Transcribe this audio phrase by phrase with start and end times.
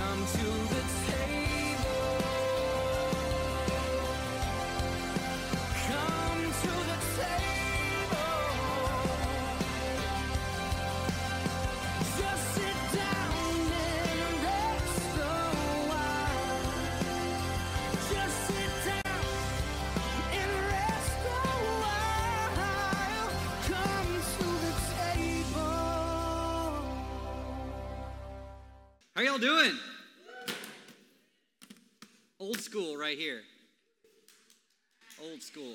[0.00, 2.08] Come to the table.
[5.86, 8.40] Come to the table.
[12.18, 13.44] Just sit down
[14.16, 15.28] and rest a
[15.90, 16.64] while.
[18.10, 19.24] Just sit down
[20.32, 21.38] and rest a
[21.82, 23.28] while.
[23.68, 25.70] Come to the table.
[29.14, 29.76] How y'all doing?
[32.38, 33.40] Old school right here.
[35.20, 35.74] Old school.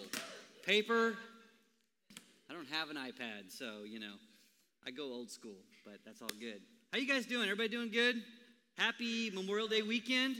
[0.65, 1.15] Paper.
[2.49, 4.13] I don't have an iPad, so you know,
[4.87, 6.61] I go old school, but that's all good.
[6.93, 7.43] How you guys doing?
[7.43, 8.23] Everybody doing good?
[8.77, 10.37] Happy Memorial Day weekend.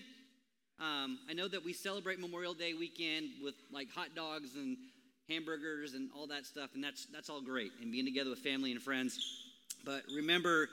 [0.80, 4.78] Um, I know that we celebrate Memorial Day weekend with like hot dogs and
[5.28, 8.72] hamburgers and all that stuff, and that's that's all great, and being together with family
[8.72, 9.20] and friends.
[9.84, 10.70] But remember,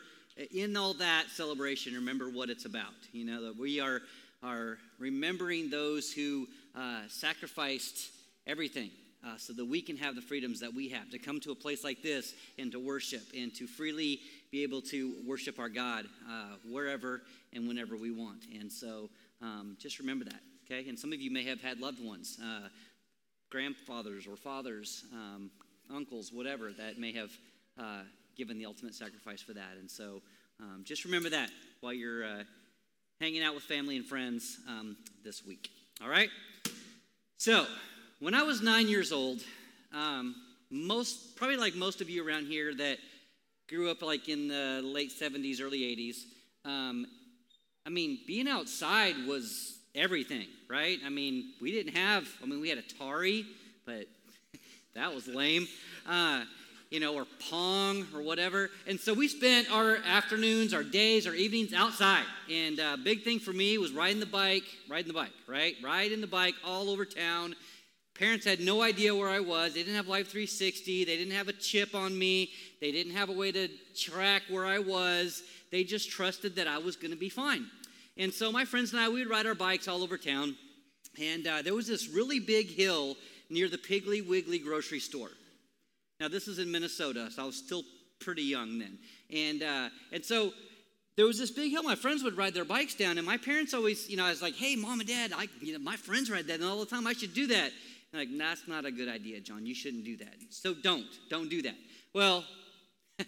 [0.55, 2.95] in all that celebration, remember what it's about.
[3.11, 4.03] You know that we are
[4.43, 8.11] are remembering those who uh, sacrificed
[8.47, 8.91] everything.
[9.25, 11.55] Uh, so that we can have the freedoms that we have to come to a
[11.55, 14.19] place like this and to worship and to freely
[14.51, 18.47] be able to worship our God uh, wherever and whenever we want.
[18.59, 20.89] And so um, just remember that, okay?
[20.89, 22.67] And some of you may have had loved ones, uh,
[23.49, 25.53] grandfathers or fathers, um,
[25.95, 27.31] uncles, whatever, that may have
[27.79, 28.03] uh,
[28.37, 29.77] given the ultimate sacrifice for that.
[29.79, 30.21] And so
[30.59, 32.43] um, just remember that while you're uh,
[33.23, 35.71] hanging out with family and friends um, this week.
[36.03, 36.29] All right?
[37.37, 37.67] So,
[38.19, 39.45] when I was nine years old,
[39.95, 40.35] um,
[40.71, 42.99] most probably like most of you around here that
[43.69, 46.17] grew up like in the late 70s, early 80s,
[46.69, 47.07] um,
[47.87, 50.99] I mean, being outside was everything, right?
[51.07, 53.45] I mean, we didn't have, I mean, we had Atari,
[53.87, 54.07] but
[54.97, 55.69] that was lame.
[56.09, 56.43] Uh,
[56.93, 58.71] you know, or Pong or whatever.
[58.87, 62.27] And so we spent our afternoons, our days, our evenings outside.
[62.51, 65.75] And uh, big thing for me was riding the bike, riding the bike, right?
[65.83, 67.57] Riding the bike all over town.
[68.15, 69.73] Parents had no idea where I was.
[69.73, 71.07] They didn't have Life 360.
[71.07, 72.51] They didn't have a chip on me.
[72.83, 75.43] They didn't have a way to track where I was.
[75.71, 77.69] They just trusted that I was going to be fine.
[78.19, 80.57] And so my friends and I, we would ride our bikes all over town.
[81.19, 83.17] And uh, there was this really big hill
[83.49, 85.31] near the Piggly Wiggly grocery store.
[86.23, 87.83] Now, this is in Minnesota, so I was still
[88.21, 88.97] pretty young then.
[89.35, 90.53] And, uh, and so
[91.17, 93.75] there was this big hill my friends would ride their bikes down, and my parents
[93.75, 96.31] always, you know, I was like, hey, mom and dad, I, you know, my friends
[96.31, 97.09] ride that all the time.
[97.09, 97.73] I should do that.
[98.13, 99.67] And like, nah, that's not a good idea, Jon.
[99.67, 100.33] You shouldn't do that.
[100.51, 101.75] So don't, don't do that.
[102.15, 102.45] Well,
[103.19, 103.25] a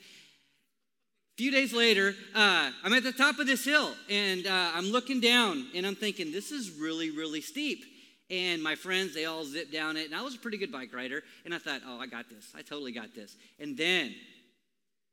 [1.36, 5.20] few days later, uh, I'm at the top of this hill, and uh, I'm looking
[5.20, 7.84] down, and I'm thinking, this is really, really steep.
[8.30, 10.06] And my friends, they all zipped down it.
[10.06, 11.22] And I was a pretty good bike rider.
[11.44, 12.52] And I thought, oh, I got this.
[12.54, 13.36] I totally got this.
[13.58, 14.14] And then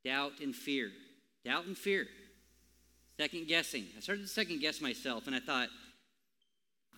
[0.06, 0.92] doubt and fear.
[1.44, 2.08] Doubt and fear.
[3.20, 3.86] Second guessing.
[3.98, 5.28] I started to second guess myself.
[5.28, 5.68] And I thought,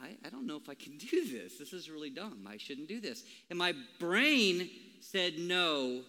[0.01, 1.57] I, I don't know if I can do this.
[1.57, 2.47] This is really dumb.
[2.47, 3.23] I shouldn't do this.
[3.49, 4.69] And my brain
[4.99, 6.01] said no,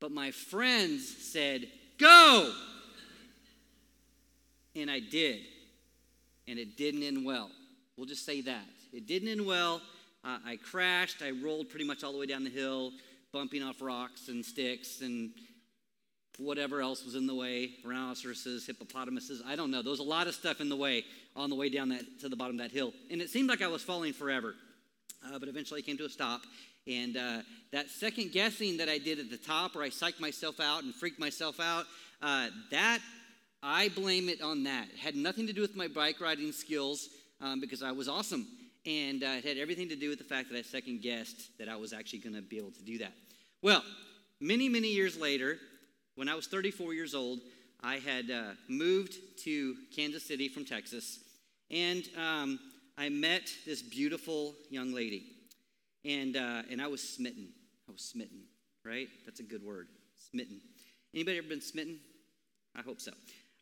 [0.00, 2.52] but my friends said, go.
[4.74, 5.40] And I did.
[6.48, 7.50] And it didn't end well.
[7.96, 8.64] We'll just say that.
[8.92, 9.80] It didn't end well.
[10.24, 11.22] Uh, I crashed.
[11.22, 12.92] I rolled pretty much all the way down the hill,
[13.32, 15.30] bumping off rocks and sticks and
[16.38, 19.42] whatever else was in the way rhinoceroses, hippopotamuses.
[19.46, 19.82] I don't know.
[19.82, 21.04] There was a lot of stuff in the way
[21.34, 22.92] on the way down that, to the bottom of that hill.
[23.10, 24.54] And it seemed like I was falling forever.
[25.24, 26.42] Uh, but eventually I came to a stop.
[26.86, 27.38] And uh,
[27.72, 30.94] that second guessing that I did at the top, where I psyched myself out and
[30.94, 31.84] freaked myself out,
[32.22, 33.00] uh, that
[33.62, 34.88] I blame it on that.
[34.92, 37.08] It had nothing to do with my bike riding skills
[37.40, 38.46] um, because I was awesome.
[38.86, 41.68] And uh, it had everything to do with the fact that I second guessed that
[41.68, 43.12] I was actually going to be able to do that.
[43.60, 43.82] Well,
[44.40, 45.58] many, many years later,
[46.14, 47.40] when I was 34 years old,
[47.82, 51.18] I had uh, moved to Kansas City from Texas.
[51.70, 52.60] And um,
[52.96, 55.24] I met this beautiful young lady.
[56.04, 57.48] And, uh, and I was smitten.
[57.88, 58.42] I was smitten,
[58.84, 59.08] right?
[59.24, 59.88] That's a good word.
[60.30, 60.60] Smitten.
[61.12, 61.98] Anybody ever been smitten?
[62.76, 63.10] I hope so.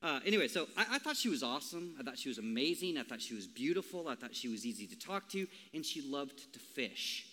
[0.04, 1.94] Uh, anyway, so I, I, thought she was awesome.
[1.98, 2.98] I thought she was amazing.
[2.98, 4.06] I thought she was beautiful.
[4.06, 5.46] I thought she was easy to talk to.
[5.72, 7.24] And she loved to fish.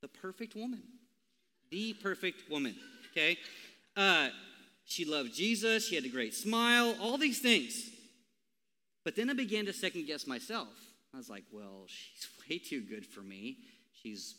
[0.00, 0.84] The perfect woman.
[1.72, 2.76] The perfect woman,
[3.10, 3.36] okay?
[3.96, 4.28] Uh,
[4.84, 5.88] she loved Jesus.
[5.88, 7.90] She had a great smile, all these things.
[9.04, 10.68] But then I began to second guess myself.
[11.12, 13.56] I was like, well, she's way too good for me.
[14.00, 14.36] She's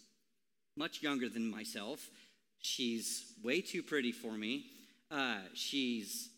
[0.78, 2.08] much younger than myself.
[2.62, 4.68] She's way too pretty for me.
[5.12, 6.30] Uh, she's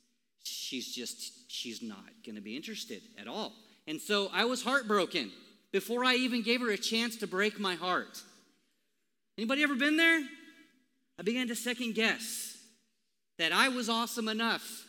[0.49, 3.53] she's just she's not going to be interested at all.
[3.87, 5.31] And so I was heartbroken
[5.71, 8.21] before I even gave her a chance to break my heart.
[9.37, 10.21] Anybody ever been there?
[11.17, 12.57] I began to second guess
[13.37, 14.85] that I was awesome enough,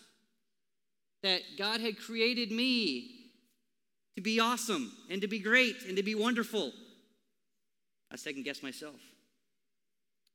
[1.22, 3.10] that God had created me
[4.16, 6.72] to be awesome and to be great and to be wonderful.
[8.12, 8.96] I second guessed myself.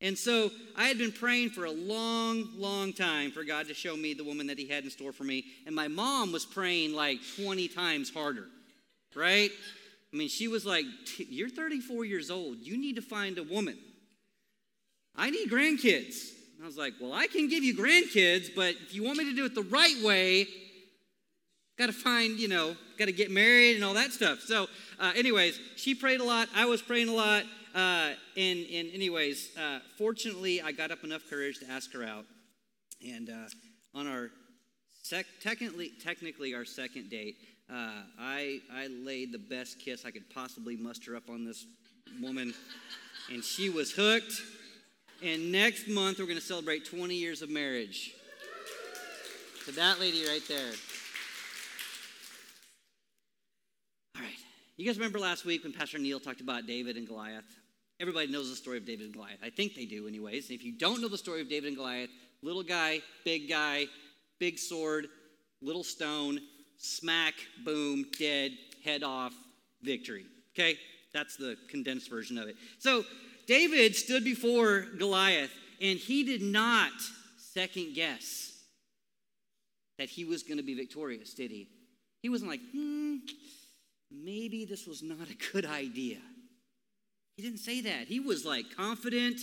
[0.01, 3.95] And so I had been praying for a long, long time for God to show
[3.95, 5.45] me the woman that He had in store for me.
[5.65, 8.47] And my mom was praying like 20 times harder,
[9.15, 9.49] right?
[10.13, 10.85] I mean, she was like,
[11.17, 12.57] You're 34 years old.
[12.59, 13.77] You need to find a woman.
[15.15, 16.31] I need grandkids.
[16.55, 19.25] And I was like, Well, I can give you grandkids, but if you want me
[19.25, 20.47] to do it the right way,
[21.77, 24.41] got to find, you know, got to get married and all that stuff.
[24.41, 24.67] So,
[24.99, 26.47] uh, anyways, she prayed a lot.
[26.55, 27.43] I was praying a lot.
[27.75, 32.23] Uh, and, and, anyways, uh, fortunately, I got up enough courage to ask her out.
[33.05, 33.33] And uh,
[33.93, 34.29] on our
[35.03, 37.35] sec- technically, technically our second date,
[37.69, 41.65] uh, I, I laid the best kiss I could possibly muster up on this
[42.21, 42.53] woman,
[43.29, 44.41] and she was hooked.
[45.21, 48.13] And next month, we're going to celebrate 20 years of marriage.
[49.65, 50.71] To that lady right there.
[54.15, 54.31] All right.
[54.77, 57.43] You guys remember last week when Pastor Neil talked about David and Goliath?
[57.99, 59.39] Everybody knows the story of David and Goliath.
[59.43, 60.49] I think they do, anyways.
[60.49, 62.09] If you don't know the story of David and Goliath,
[62.41, 63.85] little guy, big guy,
[64.39, 65.07] big sword,
[65.61, 66.39] little stone,
[66.77, 67.33] smack,
[67.63, 68.51] boom, dead,
[68.83, 69.33] head off,
[69.81, 70.25] victory.
[70.53, 70.77] Okay?
[71.13, 72.57] That's the condensed version of it.
[72.79, 73.05] So
[73.47, 75.51] David stood before Goliath,
[75.81, 76.91] and he did not
[77.37, 78.51] second guess
[79.97, 81.69] that he was going to be victorious, did he?
[82.21, 83.17] He wasn't like, hmm,
[84.11, 86.17] maybe this was not a good idea.
[87.35, 88.07] He didn't say that.
[88.07, 89.41] He was like confident,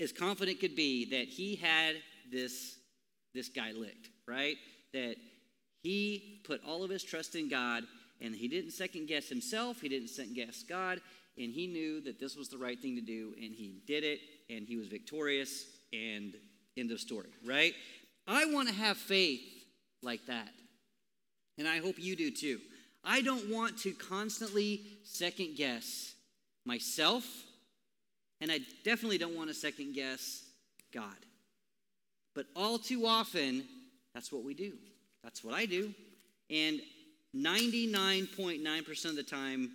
[0.00, 1.96] as confident could be, that he had
[2.30, 2.76] this,
[3.34, 4.56] this guy licked, right?
[4.92, 5.16] That
[5.82, 7.84] he put all of his trust in God
[8.20, 11.00] and he didn't second guess himself, he didn't second guess God,
[11.36, 14.20] and he knew that this was the right thing to do, and he did it,
[14.48, 16.34] and he was victorious, and
[16.76, 17.74] end of story, right?
[18.26, 19.42] I want to have faith
[20.02, 20.50] like that,
[21.58, 22.60] and I hope you do too.
[23.04, 26.14] I don't want to constantly second guess
[26.64, 27.24] myself,
[28.40, 30.42] and I definitely don't want to second guess
[30.92, 31.16] God.
[32.34, 33.64] But all too often,
[34.14, 34.72] that's what we do.
[35.22, 35.94] That's what I do.
[36.50, 36.80] And
[37.36, 39.70] 99.9% of the time,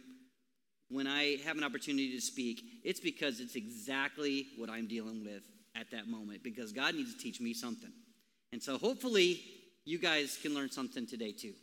[0.89, 5.43] when I have an opportunity to speak, it's because it's exactly what I'm dealing with
[5.75, 7.91] at that moment, because God needs to teach me something.
[8.51, 9.41] And so hopefully,
[9.85, 11.53] you guys can learn something today too.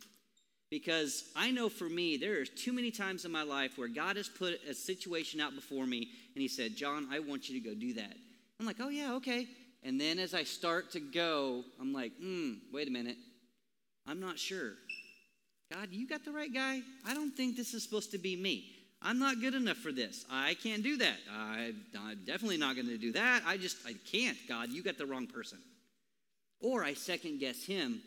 [0.71, 4.17] Because I know for me, there are too many times in my life where God
[4.17, 7.69] has put a situation out before me and He said, Jon, I want you to
[7.69, 8.13] go do that.
[8.59, 9.47] I'm like, oh, yeah, okay.
[9.83, 13.17] And then as I start to go, I'm like, hmm, wait a minute.
[14.07, 14.73] I'm not sure.
[15.71, 16.81] God, you got the right guy?
[17.05, 18.71] I don't think this is supposed to be me.
[19.01, 20.25] I'm not good enough for this.
[20.31, 21.17] I can't do that.
[21.31, 23.43] I, am definitely not going to do that.
[23.45, 24.37] I just, I can't.
[24.47, 25.59] God, you got the wrong person.
[26.59, 28.01] Or I second guess him.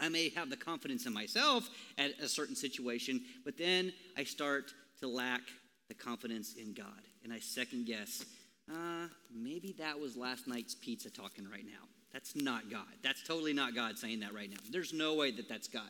[0.00, 1.68] I may have the confidence in myself
[1.98, 5.42] at a certain situation, but then I start to lack
[5.88, 6.86] the confidence in God.
[7.22, 8.24] And I second guess,
[8.70, 11.88] uh, maybe that was last night's pizza talking right now.
[12.12, 12.86] That's not God.
[13.02, 14.56] That's totally not God saying that right now.
[14.70, 15.82] There's no way that that's God.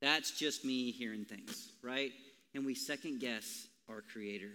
[0.00, 2.12] That's just me hearing things, right?
[2.54, 4.50] And we second guess our Creator.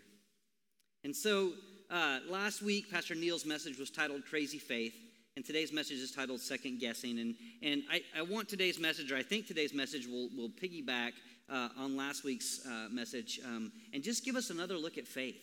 [1.04, 1.51] And so
[1.89, 4.95] uh, last week, Pastor Neil's message was titled Crazy Faith.
[5.35, 7.18] And today's message is titled Second Guessing.
[7.18, 11.13] And, and I, I want today's message, or I think today's message will, will piggyback
[11.50, 15.42] uh, on last week's uh, message um, and just give us another look at faith.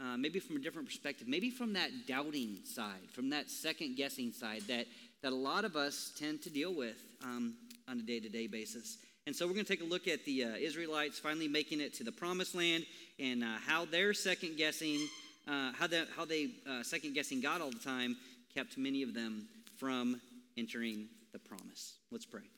[0.00, 4.32] Uh, maybe from a different perspective, maybe from that doubting side, from that second guessing
[4.32, 4.86] side that,
[5.22, 7.54] that a lot of us tend to deal with um,
[7.88, 8.96] on a day to day basis.
[9.26, 11.92] And so we're going to take a look at the uh, Israelites finally making it
[11.94, 12.86] to the promised land
[13.18, 15.06] and uh, how they're second guessing,
[15.46, 16.48] uh, how, the, how they
[16.82, 18.16] second guessing God all the time
[18.56, 19.46] kept many of them
[19.76, 20.18] from
[20.56, 21.96] entering the promise.
[22.10, 22.48] Let's pray.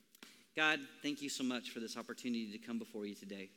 [0.54, 3.48] God, thank you so much for this opportunity to come before you today.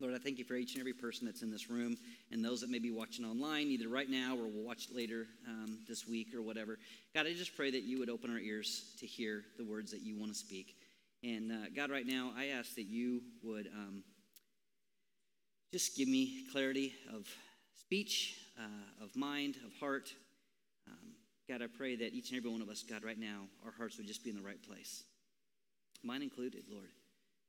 [0.00, 1.96] Lord, I thank you for each and every person that's in this room
[2.32, 5.78] and those that may be watching online, either right now or will watch later um,
[5.88, 6.76] this week or whatever.
[7.14, 10.00] God, I just pray that you would open our ears to hear the words that
[10.00, 10.74] you want to speak.
[11.22, 14.02] And uh, God, right now, I ask that you would um,
[15.72, 17.28] just give me clarity of
[17.78, 20.12] speech, uh, of mind, of heart.
[21.48, 23.98] God, I pray that each and every one of us, God, right now, our hearts
[23.98, 25.04] would just be in the right place.
[26.02, 26.90] Mine included, Lord,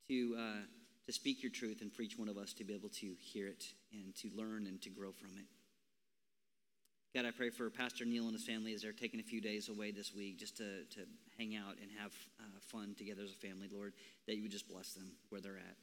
[0.09, 0.35] to.
[0.37, 0.65] Uh,
[1.05, 3.47] to speak your truth and for each one of us to be able to hear
[3.47, 5.45] it and to learn and to grow from it.
[7.13, 9.69] God, I pray for Pastor Neil and his family as they're taking a few days
[9.69, 11.01] away this week just to, to
[11.37, 12.11] hang out and have
[12.41, 13.93] uh, fun together as a family, Lord,
[14.27, 15.77] that you would just bless them where they're at.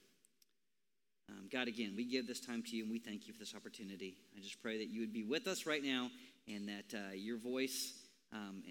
[1.30, 3.54] Um, God, again, we give this time to you and we thank you for this
[3.54, 4.16] opportunity.
[4.36, 6.10] I just pray that you would be with us right now
[6.48, 7.94] and that uh, your voice
[8.32, 8.62] um,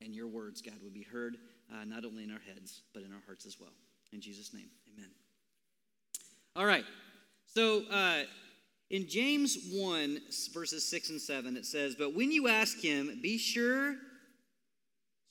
[0.00, 1.36] and your words, God, would be heard
[1.72, 3.72] uh, not only in our heads, but in our hearts as well.
[4.12, 5.10] In Jesus' name, amen.
[6.56, 6.84] All right.
[7.46, 8.22] So uh,
[8.90, 10.20] in James 1,
[10.52, 13.96] verses 6 and 7, it says, But when you ask him, be sure,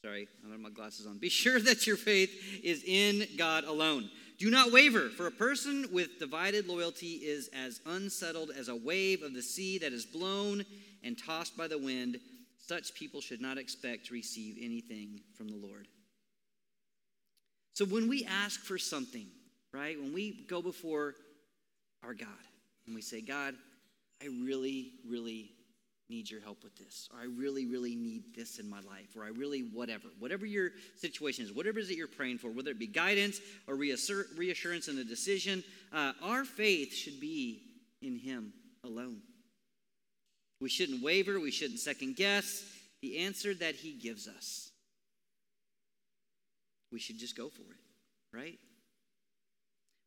[0.03, 2.31] sorry, I don't have my glasses on, be sure that your faith
[2.63, 4.09] is in God alone.
[4.39, 9.21] Do not waver, for a person with divided loyalty is as unsettled as a wave
[9.21, 10.65] of the sea that is blown
[11.03, 12.17] and tossed by the wind.
[12.65, 15.87] Such people should not expect to receive anything from the Lord.
[17.73, 19.27] So when we ask for something,
[19.73, 21.15] right, when we go before
[22.03, 22.29] our God
[22.85, 23.55] and we say, God,
[24.21, 25.49] I really, really
[26.09, 29.23] need your help with this, or I really, really need this in my life, or
[29.23, 32.71] I really, whatever, whatever your situation is, whatever it is that you're praying for, whether
[32.71, 37.61] it be guidance or reassur- reassurance in a decision, uh, our faith should be
[38.01, 38.53] in Him
[38.83, 39.21] alone.
[40.63, 42.63] We shouldn't waver, we shouldn't second guess
[43.01, 44.71] the answer that He gives us.
[46.89, 48.57] We should just go for it, right?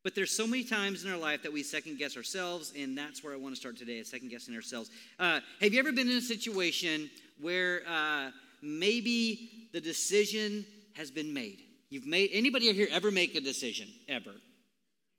[0.03, 3.23] But there's so many times in our life that we second guess ourselves, and that's
[3.23, 4.89] where I want to start today, is second guessing ourselves.
[5.19, 8.31] Uh, have you ever been in a situation where uh,
[8.63, 11.59] maybe the decision has been made?
[11.91, 14.33] You've made anybody here ever make a decision ever?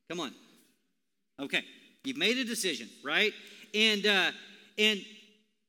[0.09, 0.33] Come on.
[1.39, 1.63] Okay,
[2.03, 3.33] you've made a decision, right?
[3.75, 4.31] And uh,
[4.79, 4.99] and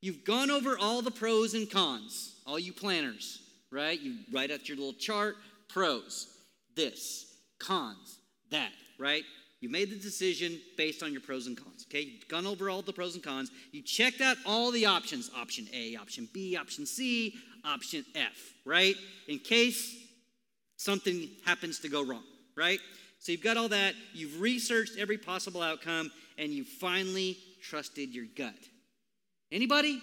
[0.01, 3.41] you've gone over all the pros and cons, all you planners,
[3.71, 3.99] right?
[4.01, 5.37] You write out your little chart,
[5.69, 6.29] pros,
[6.75, 7.27] this,
[7.59, 8.19] cons,
[8.51, 9.23] that right?
[9.61, 12.03] You made the decision based on your pros and cons, okay?
[12.03, 13.51] You've gone over all the pros and cons.
[13.73, 18.95] You checked out all the options option A, option B, option C, option F, right?
[19.27, 19.97] In case
[20.77, 22.25] something happens to go wrong,
[22.57, 22.79] right?
[23.19, 23.95] So you've got all that.
[24.13, 28.55] You've researched every possible outcome, and you finally trusted your gut.
[29.51, 30.01] Anybody?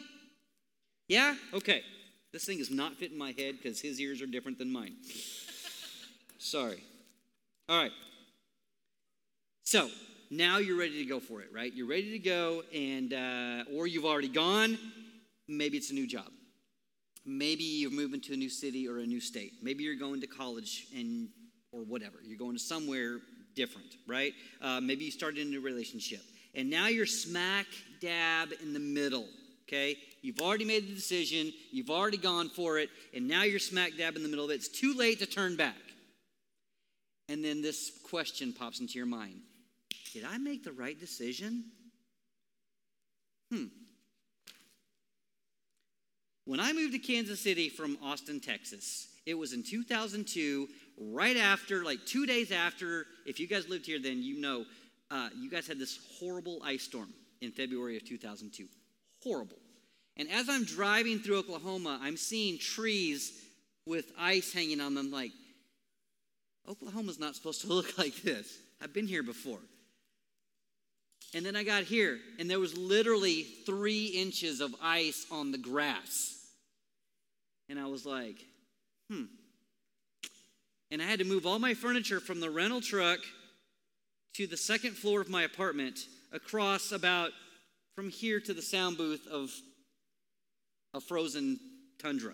[1.08, 1.36] Yeah?
[1.54, 1.84] Okay.
[2.32, 4.96] This thing is not fitting my head because his ears are different than mine.
[6.38, 6.84] Sorry.
[7.70, 7.92] All right.
[9.64, 9.90] So
[10.30, 11.74] now you're ready to go for it, right?
[11.74, 14.78] You're ready to go, and uh, or you've already gone.
[15.48, 16.28] Maybe it's a new job.
[17.26, 19.54] Maybe you're moving to a new city or a new state.
[19.64, 21.30] Maybe you're going to college and
[21.72, 22.18] or whatever.
[22.24, 23.20] You're going to somewhere
[23.56, 24.34] different, right?
[24.62, 26.22] Uh, maybe you started a new relationship,
[26.54, 27.68] and now you're smack
[28.06, 29.28] dab in the middle.
[29.68, 31.52] Okay, you've already made the decision.
[31.72, 34.56] You've already gone for it, and now you're smack dab in the middle of it.
[34.56, 35.76] It's too late to turn back.
[37.30, 39.42] And then this question pops into your mind
[40.14, 41.66] did I make the right decision?
[43.52, 43.66] Hmm.
[46.46, 51.84] When I moved to Kansas City from Austin, Texas, it was in 2002, right after,
[51.84, 54.64] like two days after, if you guys lived here then, you know,
[55.12, 57.10] uh, you guys had this horrible ice storm
[57.42, 58.68] in February of 2002.
[59.24, 59.58] Horrible.
[60.18, 63.34] And as I'm driving through Oklahoma, I'm seeing trees
[63.86, 65.32] with ice hanging on them, like,
[66.68, 68.58] Oklahoma's not supposed to look like this.
[68.82, 69.60] I've been here before.
[71.34, 75.58] And then I got here, and there was literally three inches of ice on the
[75.58, 76.34] grass.
[77.68, 78.38] And I was like,
[79.10, 79.24] hmm.
[80.92, 83.20] And I had to move all my furniture from the rental truck
[84.36, 86.00] to the second floor of my apartment
[86.36, 87.32] across about
[87.96, 89.52] from here to the sound booth of
[90.94, 91.60] a frozen
[91.98, 92.34] tundra.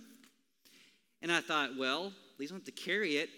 [1.21, 3.29] And I thought, well, at least I don't have to carry it.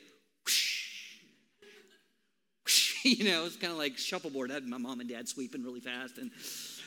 [3.03, 4.51] you know, it's kind of like shuffleboard.
[4.51, 6.17] I had my mom and dad sweeping really fast.
[6.17, 6.32] And,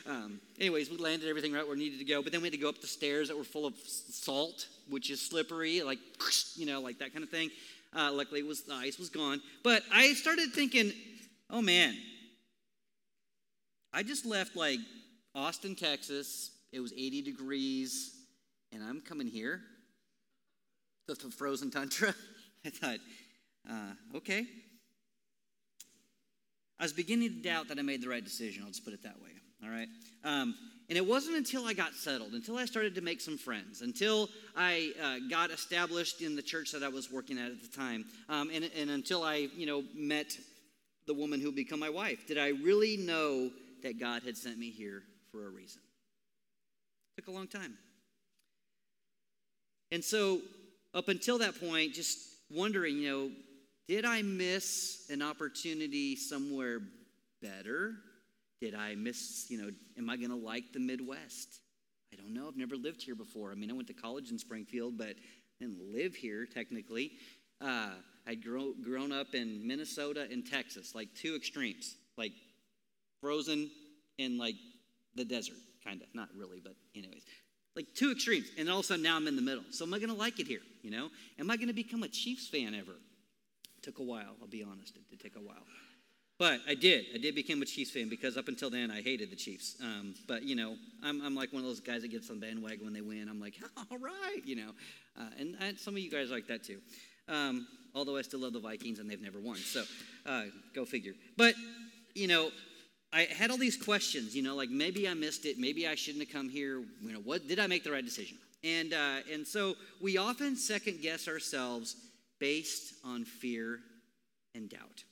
[0.07, 2.23] um, anyways, we landed everything right where we needed to go.
[2.23, 5.11] But then we had to go up the stairs that were full of salt, which
[5.11, 5.99] is slippery, like,
[6.55, 7.51] you know, like that kind of thing.
[7.95, 9.39] Uh, luckily, was the ice was gone.
[9.63, 10.91] But I started thinking,
[11.49, 11.95] oh man,
[13.93, 14.79] I just left like
[15.33, 16.51] Austin, Texas.
[16.71, 18.13] It was 80 degrees,
[18.71, 19.61] and I'm coming here
[21.07, 22.13] to the frozen tundra.
[22.65, 22.99] I thought,
[23.69, 24.45] uh, okay,
[26.79, 28.63] I was beginning to doubt that I made the right decision.
[28.63, 29.29] I'll just put it that way.
[29.63, 29.87] All right.
[30.23, 30.53] Um,
[30.89, 34.29] and it wasn't until I got settled, until I started to make some friends, until
[34.55, 38.05] I uh, got established in the church that I was working at at the time,
[38.29, 40.37] um, and, and until I, you know, met
[41.07, 43.49] the woman who would become my wife, did I really know
[43.83, 45.81] that God had sent me here for a reason.
[47.17, 47.77] It took a long time.
[49.91, 50.41] And so,
[50.93, 52.19] up until that point, just
[52.49, 53.31] wondering, you know,
[53.87, 56.81] did I miss an opportunity somewhere
[57.41, 57.95] better?
[58.59, 61.59] Did I miss, you know, am I going to like the Midwest?
[62.11, 62.47] I don't know.
[62.47, 63.51] I've never lived here before.
[63.51, 65.15] I mean, I went to college in Springfield, but
[65.59, 67.13] didn't live here technically.
[67.61, 67.91] Uh,
[68.27, 72.33] I'd grow, grown up in Minnesota and Texas, like two extremes, like
[73.21, 73.69] frozen
[74.17, 74.55] in like
[75.15, 76.07] the desert, kind of.
[76.13, 77.23] Not really, but anyways.
[77.75, 78.49] Like two extremes.
[78.57, 79.63] And all of a sudden now I'm in the middle.
[79.71, 80.61] So am I going to like it here?
[80.81, 81.09] You know?
[81.39, 82.93] Am I going to become a Chiefs fan ever?
[83.87, 84.97] took a while, I'll be honest.
[84.97, 85.63] It did take a while.
[86.39, 87.05] But I did.
[87.15, 89.77] I did become a Chiefs fan because up until then I hated the Chiefs.
[89.81, 92.83] Um, but you know, I'm, I'm like one of those guys that gets on bandwagon
[92.83, 93.27] when they win.
[93.29, 93.55] I'm like,
[93.91, 94.71] all right, you know.
[95.17, 96.79] Uh, and some of you guys like that too.
[97.27, 99.55] Um, although I still love the Vikings and they've never won.
[99.55, 99.83] So
[100.25, 100.43] uh,
[100.75, 101.13] go figure.
[101.37, 101.55] But
[102.13, 102.51] you know,
[103.17, 104.35] I had all these questions.
[104.35, 105.57] You know, like maybe I missed it.
[105.57, 106.83] Maybe I shouldn't have come here.
[107.01, 108.37] You know, what did I make the right decision?
[108.63, 111.95] And uh, and so we often second guess ourselves
[112.39, 113.79] based on fear
[114.53, 115.03] and doubt.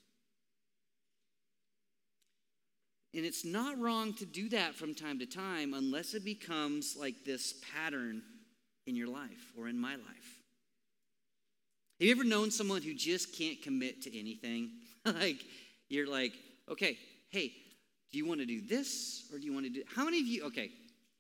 [3.16, 7.16] And it's not wrong to do that from time to time unless it becomes like
[7.26, 8.22] this pattern
[8.86, 10.42] in your life or in my life.
[12.00, 14.72] Have you ever known someone who just can't commit to anything?
[15.06, 15.44] like,
[15.88, 16.34] you're like,
[16.70, 16.98] okay,
[17.30, 17.54] hey,
[18.16, 20.26] do you want to do this or do you want to do how many of
[20.26, 20.72] you okay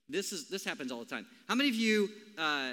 [0.07, 1.25] this is this happens all the time.
[1.45, 2.71] How many of you uh,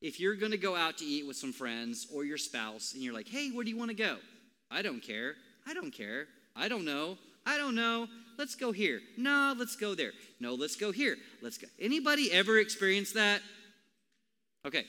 [0.00, 3.02] if you're going to go out to eat with some friends or your spouse and
[3.02, 4.16] you're like hey where do you want to go?
[4.70, 5.34] I don't care.
[5.66, 6.26] I don't care.
[6.56, 7.18] I don't know.
[7.44, 8.06] I don't know.
[8.38, 9.00] Let's go here.
[9.18, 10.12] No let's go there.
[10.40, 11.18] No let's go here.
[11.42, 11.66] Let's go.
[11.78, 13.42] Anybody ever experienced that?
[14.66, 14.86] Okay.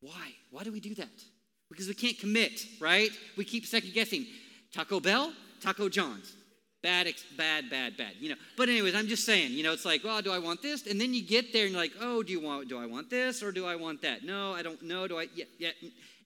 [0.00, 0.32] Why?
[0.50, 1.08] Why do we do that?
[1.68, 3.10] Because we can't commit right?
[3.36, 4.24] We keep second guessing.
[4.72, 6.36] Taco bell taco john's
[6.82, 8.36] bad bad bad bad you know.
[8.56, 10.86] But anyways i'm just saying you know it's like well do i want this?
[10.86, 13.10] And then you get there and you're like oh do you want do i want
[13.10, 14.24] this or do i want that?
[14.24, 15.70] No i don't know do i yeah yeah.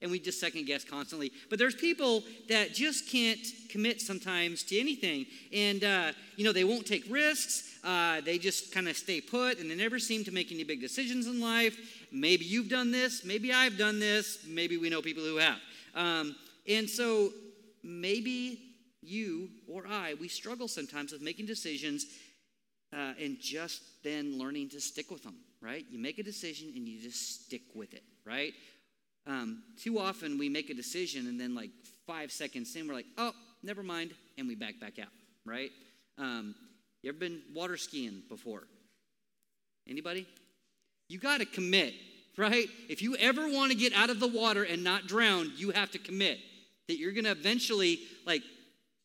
[0.01, 1.31] And we just second guess constantly.
[1.49, 5.25] But there's people that just can't commit sometimes to anything.
[5.53, 7.69] And uh, you know they won't take risks.
[7.85, 10.81] Uh, they just kind of stay put and they never seem to make any big
[10.81, 11.77] decisions in life.
[12.11, 15.57] Maybe you've done this maybe i've done this maybe we know people who have.
[15.95, 16.35] Um,
[16.67, 17.31] and so
[17.83, 18.59] maybe
[19.05, 22.05] you or I, we struggle sometimes with making decisions
[22.93, 25.85] uh, and just then learning to stick with them, right?
[25.89, 28.53] You make a decision and you just stick with it, right?
[29.25, 31.69] Um, too often we make a decision and then like
[32.05, 33.31] five seconds in, we're like, oh,
[33.63, 35.11] never mind, and we back back out,
[35.45, 35.71] right?
[36.17, 36.55] Um,
[37.01, 38.63] you ever been water skiing before?
[39.87, 40.27] Anybody?
[41.09, 41.93] You got to commit,
[42.37, 42.67] right?
[42.89, 45.91] If you ever want to get out of the water and not drown, you have
[45.91, 46.39] to commit
[46.87, 48.43] that you're going to eventually like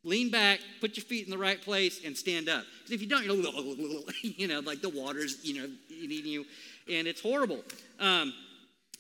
[0.05, 2.65] lean back, put your feet in the right place, and stand up.
[2.79, 3.35] Because if you don't, you're
[4.23, 6.45] you know, like the water's, you know, eating you,
[6.91, 7.63] and it's horrible.
[7.99, 8.33] Um,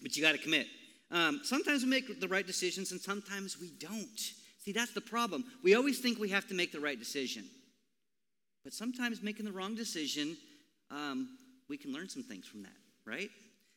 [0.02, 0.66] but you got to commit.
[1.10, 4.20] Um, sometimes we make the right decisions, and sometimes we don't.
[4.58, 5.44] See, that's the problem.
[5.64, 7.44] We always think we have to make the right decision,
[8.64, 10.36] but sometimes making the wrong decision,
[10.90, 13.30] um, we can learn some things from that, right?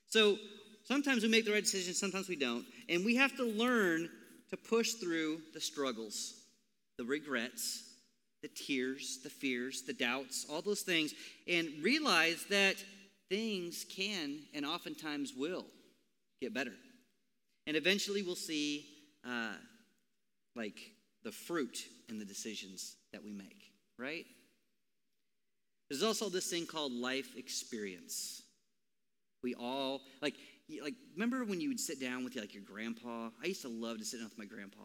[0.07, 0.37] So
[0.83, 4.09] sometimes we make the right decision, sometimes we don't, and we have to learn
[4.49, 6.40] to push through the struggles
[7.01, 7.81] the regrets,
[8.43, 11.15] the tears, the fears, the doubts, all those things,
[11.47, 12.75] and realize that
[13.27, 15.65] things can and oftentimes will
[16.41, 16.75] get better.
[17.65, 18.85] And eventually we'll see
[19.27, 19.53] uh,
[20.55, 20.77] like
[21.23, 24.25] the fruit in the decisions that we make, right?
[25.89, 28.43] There's also this thing called life experience.
[29.41, 30.35] We all like
[30.83, 33.29] like remember when you would sit down with like your grandpa?
[33.43, 34.83] I used to love to sit down with my grandpa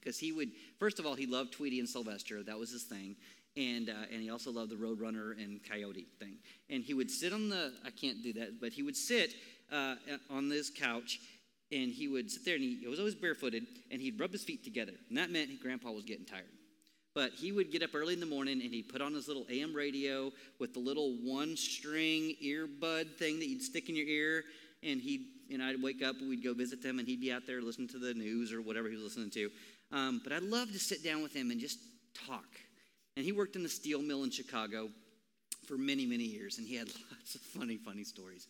[0.00, 2.42] because he would first of all he loved Tweety and Sylvester.
[2.42, 3.16] That was his thing.
[3.56, 6.36] And uh, and he also loved the Roadrunner and Coyote thing.
[6.68, 9.34] And he would sit on the I can't do that but he would sit
[9.72, 9.96] uh,
[10.30, 11.20] on this couch
[11.72, 14.42] and he would sit there and he, he was always barefooted and he'd rub his
[14.42, 14.92] feet together.
[15.08, 16.50] And that meant Grandpa was getting tired.
[17.14, 19.46] But he would get up early in the morning and he'd put on his little
[19.50, 24.44] AM radio with the little one string earbud thing that you'd stick in your ear.
[24.82, 27.60] And he'd and I'd wake up we'd go visit them and he'd be out there
[27.60, 29.50] listening to the news or whatever he was listening to
[29.92, 31.78] um, but I'd love to sit down with him and just
[32.26, 32.46] talk.
[33.16, 34.88] And he worked in the steel mill in Chicago
[35.66, 38.46] for many, many years, and he had lots of funny, funny stories.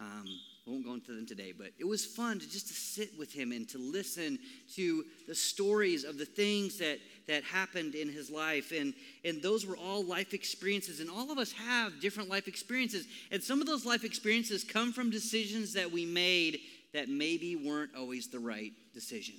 [0.00, 0.26] Um,
[0.66, 3.50] won't go into them today, but it was fun to just to sit with him
[3.52, 4.38] and to listen
[4.76, 9.66] to the stories of the things that that happened in his life, and and those
[9.66, 13.66] were all life experiences, and all of us have different life experiences, and some of
[13.66, 16.60] those life experiences come from decisions that we made
[16.92, 19.34] that maybe weren't always the right decision.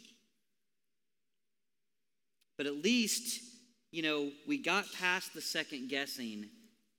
[2.58, 3.42] But at least,
[3.92, 6.46] you know, we got past the second guessing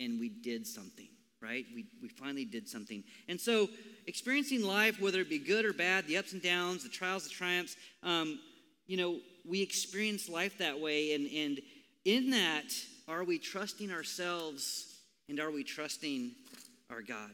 [0.00, 1.08] and we did something,
[1.40, 1.64] right?
[1.74, 3.04] We, we finally did something.
[3.28, 3.68] And so,
[4.06, 7.30] experiencing life, whether it be good or bad, the ups and downs, the trials, the
[7.30, 8.40] triumphs, um,
[8.86, 11.14] you know, we experience life that way.
[11.14, 11.60] And, and
[12.04, 12.72] in that,
[13.08, 14.86] are we trusting ourselves
[15.28, 16.32] and are we trusting
[16.90, 17.30] our God?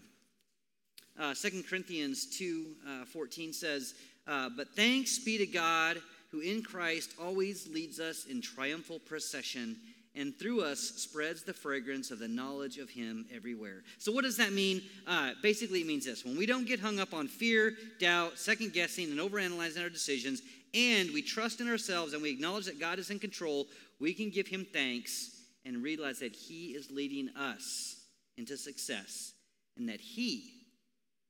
[1.18, 3.94] Uh, 2 Corinthians 2 uh, 14 says,
[4.26, 5.98] uh, But thanks be to God
[6.31, 9.77] who in Christ always leads us in triumphal procession
[10.14, 13.85] and through us spreads the fragrance of the knowledge of him everywhere.
[13.99, 14.83] So, what does that mean?
[15.07, 18.73] Uh, basically, it means this when we don't get hung up on fear, doubt, second
[18.73, 20.43] guessing, and overanalyzing our decisions,
[20.75, 23.67] and we trust in ourselves and we acknowledge that God is in control,
[24.01, 25.31] we can give Him thanks
[25.64, 27.97] and realize that He is leading us
[28.37, 29.33] into success
[29.77, 30.51] and that He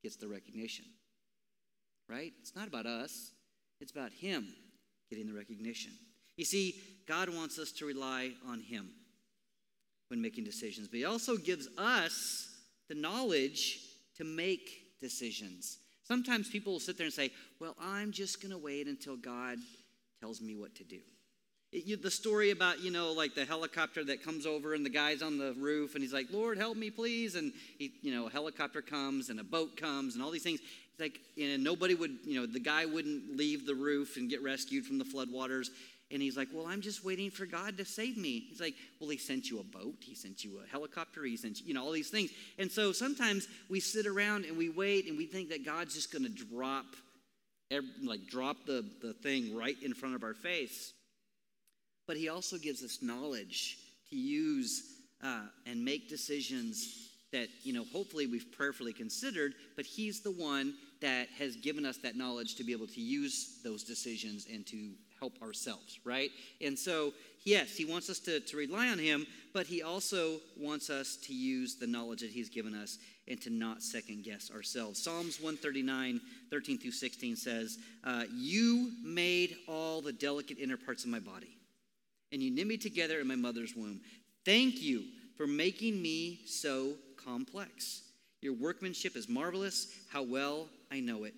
[0.01, 0.85] gets the recognition.
[2.07, 2.33] Right?
[2.41, 3.31] It's not about us,
[3.79, 4.47] it's about Him
[5.09, 5.91] getting the recognition.
[6.37, 6.75] You see,
[7.07, 8.89] God wants us to rely on Him
[10.09, 12.47] when making decisions, but He also gives us
[12.87, 13.79] the knowledge
[14.17, 15.79] to make decisions.
[16.03, 19.57] Sometimes people will sit there and say, Well, I'm just going to wait until God
[20.19, 20.99] tells me what to do.
[21.71, 24.89] It, you, the story about, you know, like the helicopter that comes over and the
[24.89, 27.35] guy's on the roof and he's like, Lord, help me, please.
[27.35, 30.61] And, he, you know, a helicopter comes and a boat comes and all these things.
[30.99, 34.85] Like, and nobody would, you know, the guy wouldn't leave the roof and get rescued
[34.85, 35.67] from the floodwaters.
[36.11, 38.45] And he's like, Well, I'm just waiting for God to save me.
[38.49, 41.61] He's like, Well, he sent you a boat, he sent you a helicopter, he sent
[41.61, 42.31] you, you know, all these things.
[42.57, 46.11] And so sometimes we sit around and we wait and we think that God's just
[46.11, 46.85] going to drop,
[48.03, 50.93] like, drop the, the thing right in front of our face.
[52.07, 53.77] But he also gives us knowledge
[54.09, 54.81] to use
[55.23, 60.73] uh, and make decisions that, you know, hopefully we've prayerfully considered, but he's the one
[61.01, 64.91] that has given us that knowledge to be able to use those decisions and to
[65.19, 66.31] help ourselves, right?
[66.61, 70.89] And so, yes, he wants us to, to rely on him, but he also wants
[70.89, 75.01] us to use the knowledge that he's given us and to not second guess ourselves.
[75.01, 81.09] Psalms 139, 13 through 16 says, uh, You made all the delicate inner parts of
[81.09, 81.57] my body,
[82.31, 84.01] and you knit me together in my mother's womb.
[84.45, 85.03] Thank you
[85.37, 88.03] for making me so complex.
[88.41, 89.87] Your workmanship is marvelous.
[90.11, 91.33] How well I know it.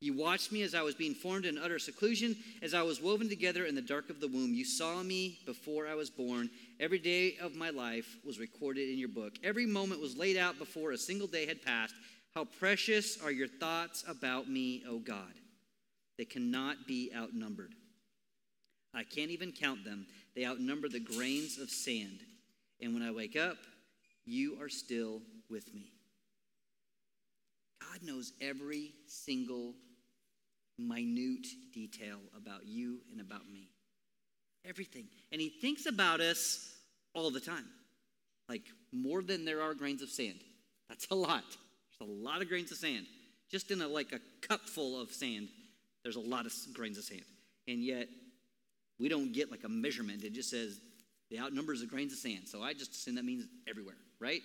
[0.00, 3.28] You watched me as I was being formed in utter seclusion, as I was woven
[3.28, 4.52] together in the dark of the womb.
[4.52, 6.50] You saw me before I was born.
[6.78, 9.34] Every day of my life was recorded in your book.
[9.42, 11.94] Every moment was laid out before a single day had passed.
[12.34, 15.32] How precious are your thoughts about me, O God.
[16.18, 17.72] They cannot be outnumbered.
[18.94, 20.06] I can't even count them.
[20.34, 22.20] They outnumber the grains of sand.
[22.82, 23.56] And when I wake up,
[24.26, 25.95] you are still with me.
[27.96, 29.74] God knows every single
[30.78, 33.70] minute detail about you and about me.
[34.66, 35.06] Everything.
[35.32, 36.74] And He thinks about us
[37.14, 37.64] all the time.
[38.48, 40.40] Like more than there are grains of sand.
[40.88, 41.44] That's a lot.
[41.98, 43.06] There's a lot of grains of sand.
[43.50, 45.48] Just in a like a cup full of sand,
[46.02, 47.24] there's a lot of grains of sand.
[47.66, 48.08] And yet
[48.98, 50.22] we don't get like a measurement.
[50.22, 50.80] It just says
[51.30, 52.46] the outnumbers the grains of sand.
[52.46, 54.42] So I just assume that means everywhere, right?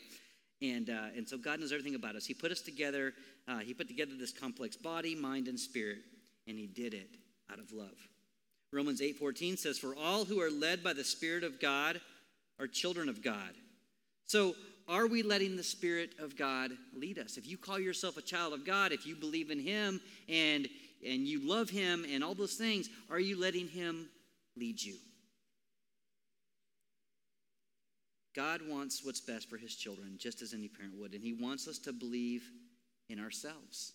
[0.62, 2.26] And, uh, and so God knows everything about us.
[2.26, 3.14] He put us together.
[3.48, 6.00] Uh, he put together this complex body, mind, and spirit,
[6.48, 7.10] and He did it
[7.52, 8.08] out of love.
[8.72, 12.00] Romans 8:14 says, "For all who are led by the Spirit of God
[12.60, 13.54] are children of God."
[14.26, 14.56] So,
[14.88, 17.38] are we letting the Spirit of God lead us?
[17.38, 20.70] If you call yourself a child of God, if you believe in Him and
[21.04, 24.10] and you love Him and all those things, are you letting Him
[24.56, 24.98] lead you?
[28.34, 31.14] God wants what's best for his children, just as any parent would.
[31.14, 32.44] And he wants us to believe
[33.10, 33.94] in ourselves,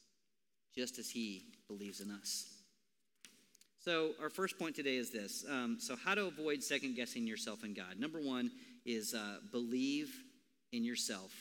[0.74, 2.46] just as he believes in us.
[3.78, 5.44] So, our first point today is this.
[5.48, 7.98] Um, so, how to avoid second guessing yourself and God.
[7.98, 8.50] Number one
[8.84, 10.12] is uh, believe
[10.72, 11.32] in yourself.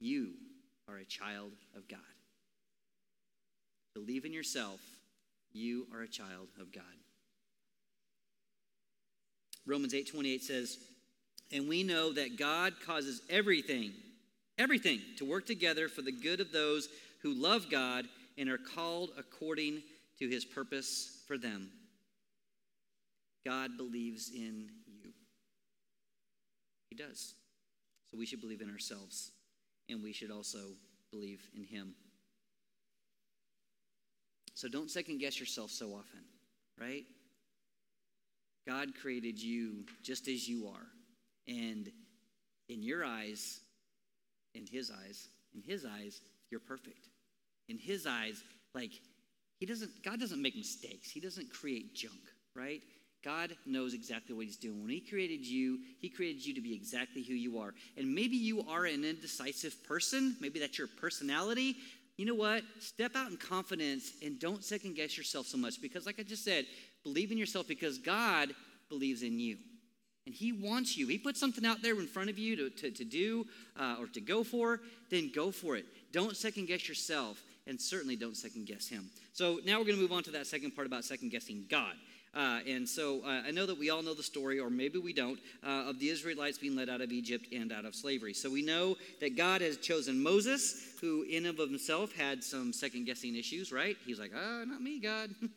[0.00, 0.32] You
[0.88, 2.00] are a child of God.
[3.94, 4.80] Believe in yourself.
[5.52, 6.84] You are a child of God.
[9.66, 10.78] Romans 8:28 says,
[11.50, 13.94] "And we know that God causes everything,
[14.58, 16.88] everything to work together for the good of those
[17.20, 19.82] who love God and are called according
[20.18, 21.72] to his purpose for them."
[23.44, 25.14] God believes in you.
[26.90, 27.34] He does.
[28.10, 29.32] So we should believe in ourselves
[29.88, 30.76] and we should also
[31.10, 31.94] believe in him.
[34.54, 36.24] So don't second guess yourself so often,
[36.76, 37.06] right?
[38.66, 40.86] God created you just as you are.
[41.48, 41.90] And
[42.68, 43.60] in your eyes,
[44.54, 47.08] in his eyes, in his eyes, you're perfect.
[47.68, 48.42] In his eyes,
[48.74, 48.92] like
[49.58, 51.10] he doesn't God doesn't make mistakes.
[51.10, 52.20] He doesn't create junk,
[52.54, 52.82] right?
[53.24, 54.80] God knows exactly what he's doing.
[54.80, 57.74] When he created you, he created you to be exactly who you are.
[57.96, 61.76] And maybe you are an indecisive person, maybe that's your personality.
[62.16, 62.62] You know what?
[62.80, 66.44] Step out in confidence and don't second guess yourself so much because like I just
[66.44, 66.66] said,
[67.04, 68.50] believe in yourself because God
[68.88, 69.56] believes in you.
[70.28, 71.06] And He wants you.
[71.06, 73.46] He put something out there in front of you to, to, to do
[73.80, 75.86] uh, or to go for, then go for it.
[76.12, 79.08] Don't second guess yourself, and certainly don't second guess Him.
[79.32, 81.94] So now we're going to move on to that second part about second guessing God.
[82.34, 85.14] Uh, and so uh, I know that we all know the story, or maybe we
[85.14, 88.34] don't, uh, of the Israelites being led out of Egypt and out of slavery.
[88.34, 92.74] So we know that God has chosen Moses, who in and of himself had some
[92.74, 93.96] second guessing issues, right?
[94.04, 95.30] He's like, oh, not me, God.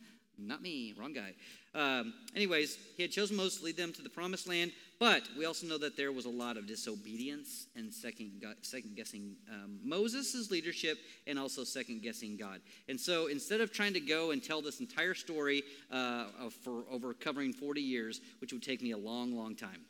[0.43, 1.33] Not me, wrong guy.
[1.73, 5.45] Um, anyways, he had chosen Moses to lead them to the promised land, but we
[5.45, 10.51] also know that there was a lot of disobedience and second, second guessing um, Moses'
[10.51, 12.59] leadership and also second guessing God.
[12.89, 16.25] And so instead of trying to go and tell this entire story uh,
[16.63, 19.81] for over covering 40 years, which would take me a long, long time,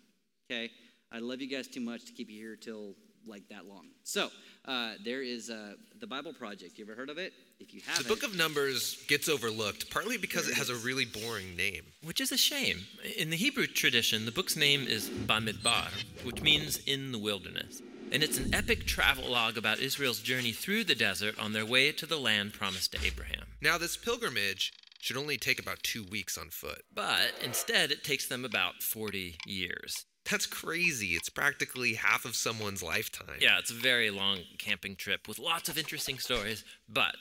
[0.49, 0.69] okay,
[1.11, 2.95] I love you guys too much to keep you here till
[3.27, 3.87] like that long.
[4.03, 4.29] So
[4.65, 6.77] uh, there is uh, the Bible Project.
[6.77, 7.33] You ever heard of it?
[7.59, 10.75] If you The haven't, the book of Numbers gets overlooked, partly because it has a
[10.75, 11.83] really boring name.
[12.03, 12.79] Which is a shame.
[13.17, 15.89] In the Hebrew tradition, the book's name is Bamidbar,
[16.23, 17.81] which means in the wilderness.
[18.11, 21.91] And it's an epic travel log about Israel's journey through the desert on their way
[21.93, 23.45] to the land promised to Abraham.
[23.61, 26.83] Now, this pilgrimage should only take about two weeks on foot.
[26.93, 30.05] But instead, it takes them about 40 years.
[30.29, 31.07] That's crazy.
[31.07, 33.37] It's practically half of someone's lifetime.
[33.39, 36.63] Yeah, it's a very long camping trip with lots of interesting stories.
[36.87, 37.15] But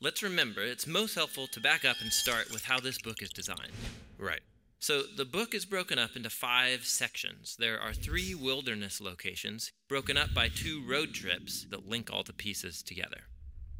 [0.00, 3.30] let's remember, it's most helpful to back up and start with how this book is
[3.30, 3.72] designed.
[4.18, 4.42] Right.
[4.78, 7.56] So the book is broken up into five sections.
[7.56, 12.32] There are three wilderness locations, broken up by two road trips that link all the
[12.32, 13.22] pieces together.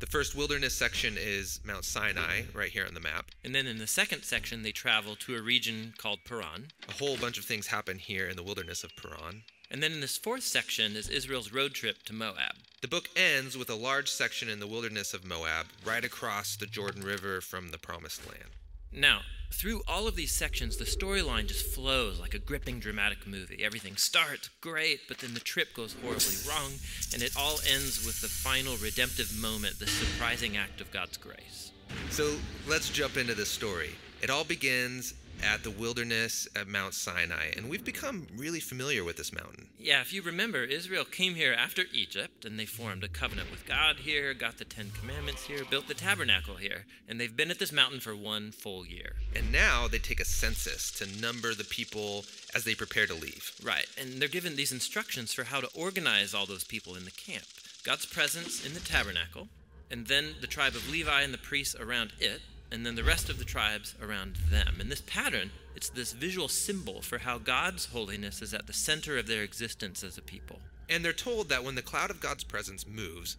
[0.03, 3.27] The first wilderness section is Mount Sinai, right here on the map.
[3.45, 6.73] And then in the second section, they travel to a region called Paran.
[6.89, 9.45] A whole bunch of things happen here in the wilderness of Paran.
[9.71, 12.57] And then in this fourth section is Israel's road trip to Moab.
[12.81, 16.67] The book ends with a large section in the wilderness of Moab, right across the
[16.67, 18.51] Jordan River from the Promised Land.
[18.91, 19.21] Now,
[19.55, 23.63] through all of these sections, the storyline just flows like a gripping dramatic movie.
[23.65, 26.73] Everything starts great, but then the trip goes horribly wrong,
[27.13, 31.73] and it all ends with the final redemptive moment, the surprising act of God's grace.
[32.11, 32.37] So
[32.69, 33.91] let's jump into the story.
[34.23, 39.17] It all begins at the wilderness at Mount Sinai, and we've become really familiar with
[39.17, 39.69] this mountain.
[39.79, 43.67] Yeah, if you remember, Israel came here after Egypt, and they formed a covenant with
[43.67, 47.59] God here, got the Ten Commandments here, built the tabernacle here, and they've been at
[47.59, 49.15] this mountain for one full year.
[49.35, 52.25] And now they take a census to number the people
[52.55, 53.53] as they prepare to leave.
[53.63, 57.11] Right, and they're given these instructions for how to organize all those people in the
[57.11, 57.45] camp.
[57.85, 59.49] God's presence in the tabernacle,
[59.91, 62.41] and then the tribe of Levi and the priests around it,
[62.73, 64.79] and then the rest of the tribes around them.
[64.81, 69.19] And this pattern, it's this visual symbol for how God's holiness is at the center
[69.19, 70.59] of their existence as a people.
[70.89, 73.37] And they're told that when the cloud of God's presence moves,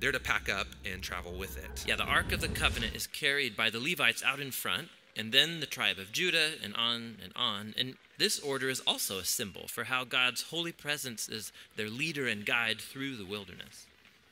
[0.00, 1.84] they're to pack up and travel with it.
[1.86, 5.32] Yeah, the Ark of the Covenant is carried by the Levites out in front, and
[5.32, 7.74] then the tribe of Judah, and on and on.
[7.78, 12.26] And this order is also a symbol for how God's holy presence is their leader
[12.26, 13.86] and guide through the wilderness.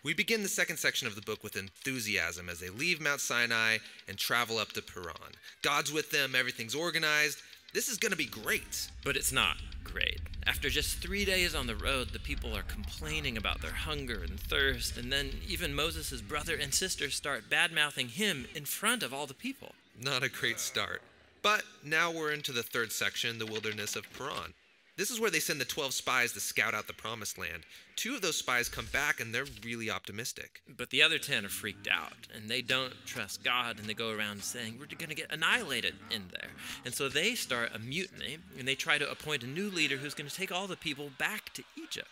[0.05, 3.79] We begin the second section of the book with enthusiasm as they leave Mount Sinai
[4.09, 5.37] and travel up to Paran.
[5.62, 7.41] God's with them, everything's organized.
[7.73, 8.91] This is going to be great.
[9.05, 10.21] But it's not great.
[10.45, 14.41] After just three days on the road, the people are complaining about their hunger and
[14.41, 19.15] thirst, and then even Moses' brother and sister start bad mouthing him in front of
[19.15, 19.73] all the people.
[20.01, 21.01] Not a great start.
[21.43, 24.55] But now we're into the third section, the wilderness of Paran.
[24.96, 27.62] This is where they send the 12 spies to scout out the promised land.
[27.96, 30.61] Two of those spies come back and they're really optimistic.
[30.68, 34.11] But the other 10 are freaked out, and they don't trust God, and they go
[34.11, 36.50] around saying, We're going to get annihilated in there.
[36.85, 40.14] And so they start a mutiny, and they try to appoint a new leader who's
[40.14, 42.09] going to take all the people back to Egypt.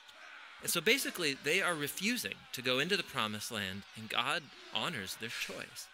[0.63, 4.43] And so basically, they are refusing to go into the promised land, and God
[4.75, 5.89] honors their choice.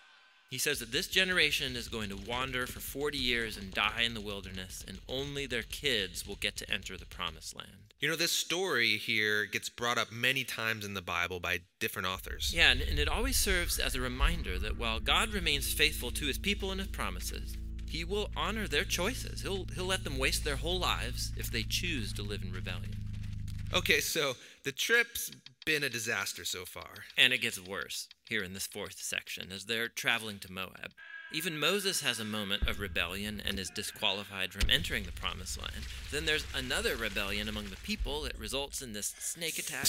[0.51, 4.15] He says that this generation is going to wander for 40 years and die in
[4.15, 7.93] the wilderness, and only their kids will get to enter the promised land.
[7.99, 12.07] You know, this story here gets brought up many times in the Bible by different
[12.07, 12.53] authors.
[12.55, 16.27] Yeah, and, and it always serves as a reminder that while God remains faithful to
[16.27, 17.57] his people and his promises,
[17.89, 19.43] he will honor their choices.
[19.43, 22.95] He'll, he'll let them waste their whole lives if they choose to live in rebellion.
[23.75, 25.31] Okay, so the trip's
[25.65, 27.05] been a disaster so far.
[27.19, 30.93] And it gets worse here in this fourth section as they're traveling to Moab.
[31.33, 35.85] Even Moses has a moment of rebellion and is disqualified from entering the promised land.
[36.13, 39.89] Then there's another rebellion among the people that results in this snake attack.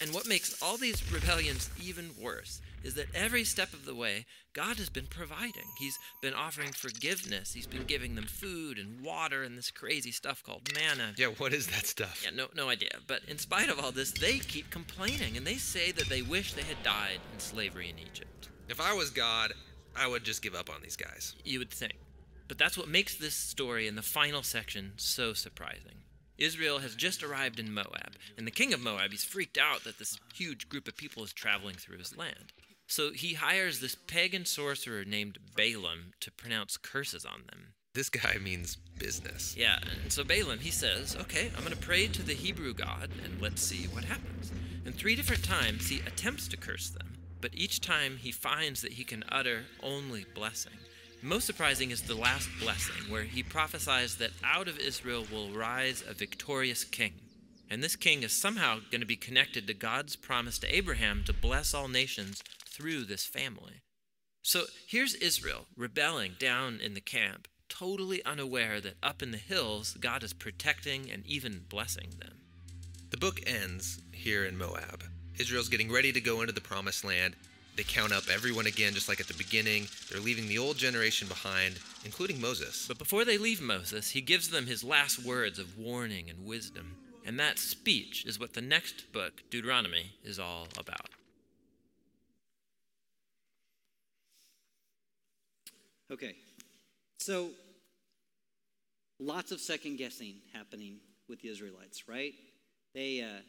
[0.00, 4.24] And what makes all these rebellions even worse is that every step of the way,
[4.52, 5.66] God has been providing.
[5.78, 7.52] He's been offering forgiveness.
[7.52, 11.12] He's been giving them food and water and this crazy stuff called manna.
[11.16, 12.22] Yeah, what is that stuff?
[12.24, 12.90] Yeah, no, no idea.
[13.06, 16.54] But in spite of all this, they keep complaining and they say that they wish
[16.54, 18.48] they had died in slavery in Egypt.
[18.68, 19.52] If I was God,
[19.96, 21.34] I would just give up on these guys.
[21.44, 21.94] You would think.
[22.48, 26.02] But that's what makes this story in the final section so surprising.
[26.38, 29.98] Israel has just arrived in Moab, and the king of Moab, is freaked out that
[29.98, 32.52] this huge group of people is traveling through his land.
[32.86, 37.74] So he hires this pagan sorcerer named Balaam to pronounce curses on them.
[37.94, 39.56] This guy means business.
[39.56, 43.10] Yeah, and so Balaam, he says, okay, I'm going to pray to the Hebrew God
[43.24, 44.52] and let's see what happens.
[44.84, 48.92] And three different times he attempts to curse them, but each time he finds that
[48.92, 50.74] he can utter only blessing,
[51.22, 56.04] Most surprising is the last blessing, where he prophesies that out of Israel will rise
[56.06, 57.14] a victorious king.
[57.70, 61.32] And this king is somehow going to be connected to God's promise to Abraham to
[61.32, 62.42] bless all nations
[62.76, 63.80] through this family.
[64.42, 69.96] So here's Israel rebelling down in the camp, totally unaware that up in the hills,
[69.98, 72.42] God is protecting and even blessing them.
[73.10, 75.04] The book ends here in Moab.
[75.38, 77.34] Israel's getting ready to go into the promised land.
[77.76, 79.86] They count up everyone again, just like at the beginning.
[80.10, 82.86] They're leaving the old generation behind, including Moses.
[82.86, 86.96] But before they leave Moses, he gives them his last words of warning and wisdom.
[87.24, 91.15] And that speech is what the next book, Deuteronomy, is all about.
[96.10, 96.36] Okay,
[97.18, 97.50] so
[99.18, 102.32] lots of second guessing happening with the Israelites, right?
[102.94, 103.40] They uh,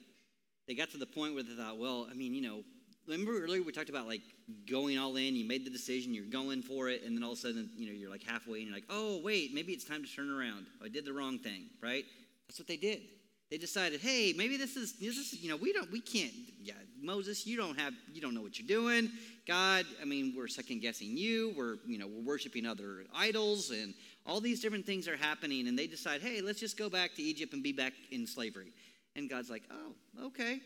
[0.67, 2.63] they got to the point where they thought, well, I mean, you know,
[3.07, 4.21] remember earlier we talked about like
[4.69, 5.35] going all in.
[5.35, 7.87] You made the decision, you're going for it, and then all of a sudden, you
[7.87, 10.65] know, you're like halfway, and you're like, oh wait, maybe it's time to turn around.
[10.83, 12.05] I did the wrong thing, right?
[12.47, 13.01] That's what they did.
[13.49, 16.73] They decided, hey, maybe this is this is you know we don't we can't yeah
[17.01, 19.09] Moses you don't have you don't know what you're doing.
[19.47, 21.53] God, I mean we're second guessing you.
[21.55, 23.93] We're you know we're worshiping other idols and
[24.25, 25.67] all these different things are happening.
[25.67, 28.73] And they decide, hey, let's just go back to Egypt and be back in slavery.
[29.15, 30.59] And God's like, oh, okay,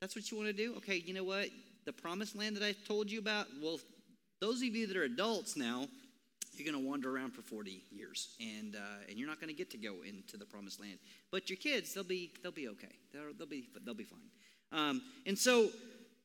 [0.00, 0.74] that's what you want to do.
[0.78, 1.48] Okay, you know what?
[1.86, 3.46] The promised land that I told you about.
[3.62, 3.78] Well,
[4.40, 5.86] those of you that are adults now,
[6.58, 9.56] you're going to wander around for 40 years and uh, and you're not going to
[9.56, 10.98] get to go into the promised land.
[11.30, 12.94] But your kids they'll be they'll be okay.
[13.12, 14.30] They'll, they'll be they'll be fine.
[14.72, 15.70] Um, and so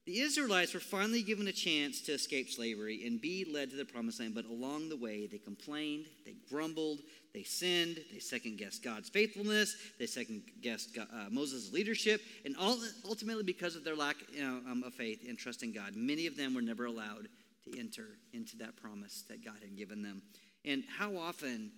[0.05, 3.85] the israelites were finally given a chance to escape slavery and be led to the
[3.85, 6.99] promised land but along the way they complained they grumbled
[7.33, 12.55] they sinned they second guessed god's faithfulness they second guessed God, uh, moses' leadership and
[12.57, 15.95] all, ultimately because of their lack you know, um, of faith and trust in god
[15.95, 17.29] many of them were never allowed
[17.65, 20.21] to enter into that promise that God had given them.
[20.65, 21.71] And how often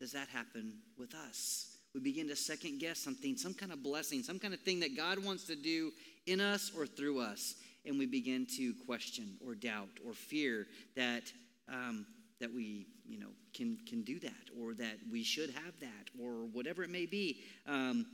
[0.00, 1.76] does that happen with us?
[1.94, 4.96] We begin to second guess something, some kind of blessing, some kind of thing that
[4.96, 5.90] God wants to do
[6.26, 11.22] in us or through us, and we begin to question or doubt or fear that
[11.68, 12.06] um,
[12.40, 16.46] that we you know can can do that or that we should have that or
[16.52, 17.40] whatever it may be.
[17.66, 18.06] Um,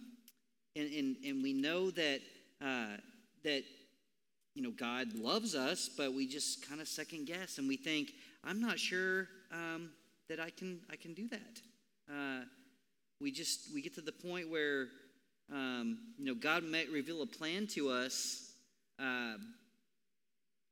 [0.77, 2.21] and, and and we know that
[2.63, 2.97] uh,
[3.43, 3.65] that
[4.55, 8.13] you know, God loves us, but we just kind of second guess and we think,
[8.45, 9.91] I'm not sure um,
[10.29, 11.61] that I can I can do that.
[12.11, 12.45] Uh,
[13.21, 14.89] we just we get to the point where
[15.53, 18.53] um, you know God might reveal a plan to us,
[18.99, 19.35] uh,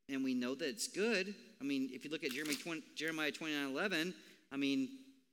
[0.09, 1.35] and we know that it's good.
[1.61, 4.15] I mean, if you look at Jeremiah 20, Jeremiah 29, 11,
[4.51, 4.89] I mean,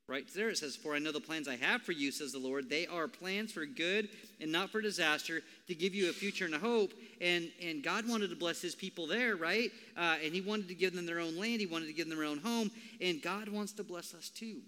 [0.10, 2.40] right there it says, For I know the plans I have for you, says the
[2.40, 2.70] Lord.
[2.70, 4.10] They are plans for good
[4.42, 6.94] and not for disaster, to give you a future and a hope.
[7.22, 9.72] And, and God wanted to bless his people there, right?
[9.96, 12.18] Uh, and he wanted to give them their own land, he wanted to give them
[12.18, 12.72] their own home.
[13.00, 14.62] And God wants to bless us too.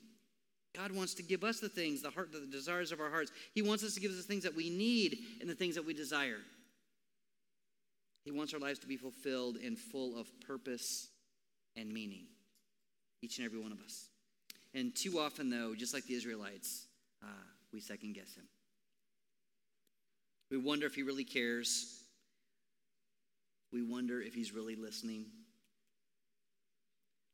[0.76, 3.32] God wants to give us the things, the heart, the desires of our hearts.
[3.54, 5.86] He wants us to give us the things that we need and the things that
[5.86, 6.40] we desire.
[8.24, 11.10] He wants our lives to be fulfilled and full of purpose
[11.76, 12.28] and meaning.
[13.22, 14.11] Each and every one of us.
[14.74, 16.86] And too often, though, just like the Israelites,
[17.24, 17.28] uh,
[17.74, 18.46] we second guess him.
[20.50, 22.04] We wonder if he really cares.
[23.72, 25.26] We wonder if he's really listening.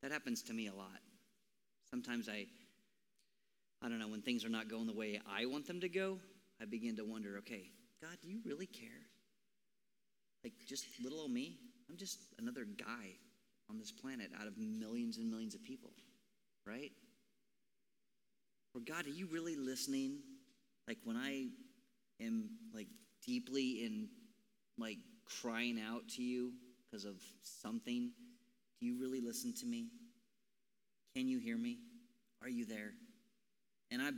[0.02, 1.00] That happens to me a lot.
[1.90, 2.46] Sometimes I,
[3.82, 6.20] I don't know, when things are not going the way I want them to go,
[6.62, 7.72] I begin to wonder, okay,
[8.02, 8.90] God, do you really care?
[10.44, 11.58] Like just little old me?
[11.90, 13.16] I'm just another guy
[13.70, 15.92] on this planet out of millions and millions of people,
[16.66, 16.92] right?
[18.78, 20.20] Or God, are you really listening?
[20.88, 21.48] Like when I
[22.24, 22.86] am like
[23.26, 24.08] deeply in
[24.78, 26.54] like crying out to you
[26.86, 28.12] because of something,
[28.80, 29.88] do you really listen to me?
[31.16, 31.80] Can you hear me?
[32.44, 32.92] Are you there?
[33.90, 34.12] And I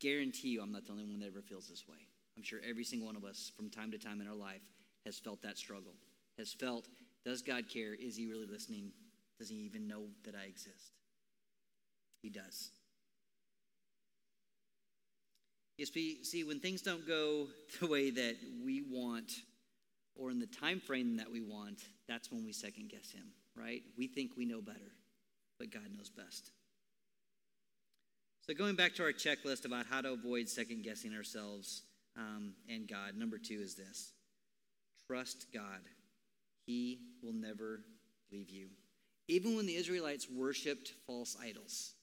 [0.00, 1.98] guarantee you I'm not the only one that ever feels this way.
[2.38, 4.62] I'm sure every single one of us from time to time in our life
[5.04, 5.92] has felt that struggle,
[6.38, 6.88] has felt,
[7.22, 7.92] does God care?
[7.92, 8.92] Is he really listening?
[9.38, 10.94] Does he even know that I exist?
[12.22, 12.70] He does.
[15.78, 17.48] Yes, we see when things don't go
[17.80, 19.32] the way that we want
[20.14, 23.82] or in the time frame that we want, that's when we second guess him, right?
[23.96, 24.92] We think we know better,
[25.58, 26.50] but God knows best.
[28.42, 31.82] So going back to our checklist about how to avoid second guessing ourselves
[32.16, 34.12] um, and God, number two is this:
[35.06, 35.80] trust God.
[36.66, 37.80] He will never
[38.30, 38.68] leave you.
[39.28, 41.94] Even when the Israelites worshipped false idols,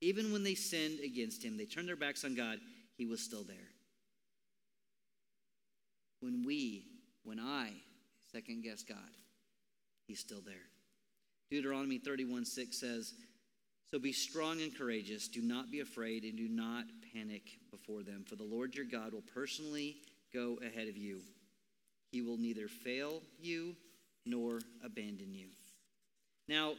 [0.00, 2.58] even when they sinned against him, they turned their backs on God
[2.98, 3.56] he was still there.
[6.20, 6.84] When we,
[7.22, 7.70] when I
[8.32, 8.98] second guess God,
[10.06, 10.54] he's still there.
[11.50, 13.14] Deuteronomy 31 6 says,
[13.90, 15.28] So be strong and courageous.
[15.28, 16.84] Do not be afraid and do not
[17.14, 19.96] panic before them, for the Lord your God will personally
[20.34, 21.20] go ahead of you.
[22.10, 23.76] He will neither fail you
[24.26, 25.48] nor abandon you.
[26.48, 26.74] Now,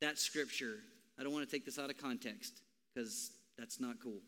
[0.00, 0.76] that scripture,
[1.18, 2.60] I don't want to take this out of context
[2.92, 4.20] because that's not cool.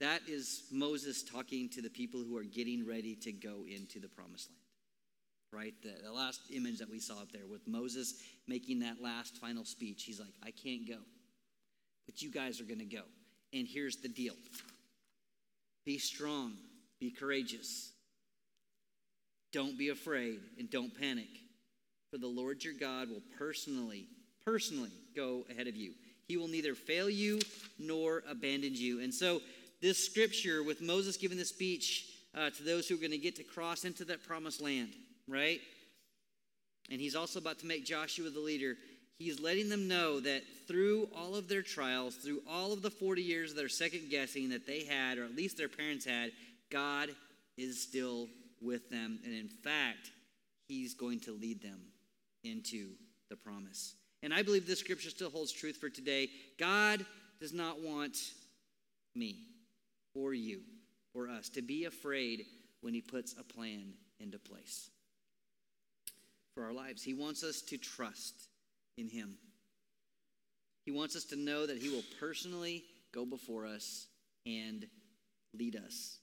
[0.00, 4.08] That is Moses talking to the people who are getting ready to go into the
[4.08, 4.56] promised land.
[5.52, 5.74] Right?
[5.82, 8.14] The, the last image that we saw up there with Moses
[8.46, 10.04] making that last final speech.
[10.04, 10.98] He's like, I can't go,
[12.06, 13.02] but you guys are going to go.
[13.52, 14.34] And here's the deal
[15.84, 16.54] be strong,
[17.00, 17.90] be courageous.
[19.52, 21.28] Don't be afraid and don't panic.
[22.10, 24.06] For the Lord your God will personally,
[24.44, 25.92] personally go ahead of you.
[26.28, 27.40] He will neither fail you
[27.78, 29.00] nor abandon you.
[29.00, 29.40] And so,
[29.80, 33.36] this scripture with Moses giving the speech uh, to those who are going to get
[33.36, 34.90] to cross into that promised land,
[35.26, 35.60] right?
[36.90, 38.76] And he's also about to make Joshua the leader.
[39.18, 43.22] He's letting them know that through all of their trials, through all of the 40
[43.22, 46.32] years of their second guessing that they had, or at least their parents had,
[46.70, 47.10] God
[47.56, 48.28] is still
[48.62, 49.18] with them.
[49.24, 50.10] And in fact,
[50.68, 51.80] he's going to lead them
[52.44, 52.90] into
[53.28, 53.94] the promise.
[54.22, 56.28] And I believe this scripture still holds truth for today.
[56.58, 57.04] God
[57.40, 58.16] does not want
[59.14, 59.38] me
[60.14, 60.60] or you
[61.14, 62.44] or us to be afraid
[62.80, 64.90] when he puts a plan into place
[66.54, 67.02] for our lives.
[67.02, 68.48] He wants us to trust
[68.96, 69.36] in him.
[70.84, 74.06] He wants us to know that he will personally go before us
[74.46, 74.86] and
[75.54, 76.18] lead us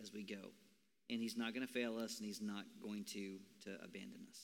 [0.00, 0.50] as we go.
[1.10, 4.38] And he's not going to fail us and he's not going to, to abandon us.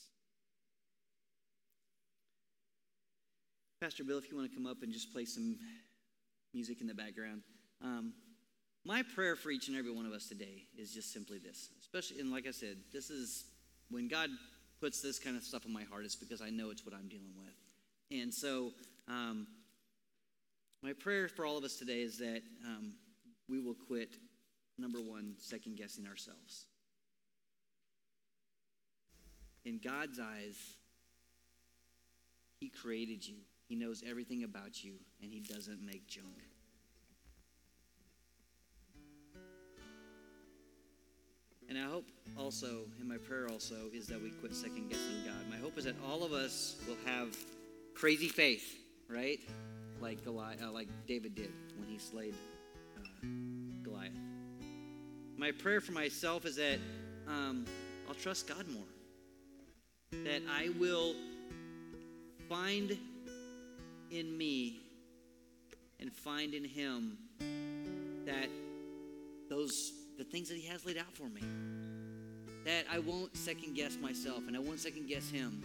[3.81, 5.57] Pastor Bill, if you want to come up and just play some
[6.53, 7.41] music in the background.
[7.81, 8.13] Um,
[8.85, 11.69] my prayer for each and every one of us today is just simply this.
[11.81, 13.45] Especially, and like I said, this is
[13.89, 14.29] when God
[14.79, 17.07] puts this kind of stuff on my heart, it's because I know it's what I'm
[17.07, 18.19] dealing with.
[18.19, 18.71] And so,
[19.07, 19.47] um,
[20.81, 22.93] my prayer for all of us today is that um,
[23.49, 24.15] we will quit,
[24.77, 26.65] number one, second guessing ourselves.
[29.65, 30.55] In God's eyes,
[32.61, 33.35] He created you,
[33.67, 36.25] He knows everything about you, and He doesn't make junk.
[41.69, 42.05] And I hope
[42.35, 45.35] also, and my prayer also, is that we quit second guessing God.
[45.49, 47.37] My hope is that all of us will have
[47.93, 49.39] crazy faith, right?
[50.01, 52.33] Like Goliath, uh, like David did when he slayed
[52.97, 53.27] uh,
[53.83, 54.17] Goliath.
[55.37, 56.79] My prayer for myself is that
[57.27, 57.65] um,
[58.07, 60.23] I'll trust God more.
[60.23, 61.13] That I will
[62.49, 62.97] find
[64.09, 64.79] in me
[65.99, 67.17] and find in Him
[68.25, 68.49] that
[69.49, 71.41] those the things that He has laid out for me.
[72.65, 75.63] That I won't second guess myself and I won't second guess Him.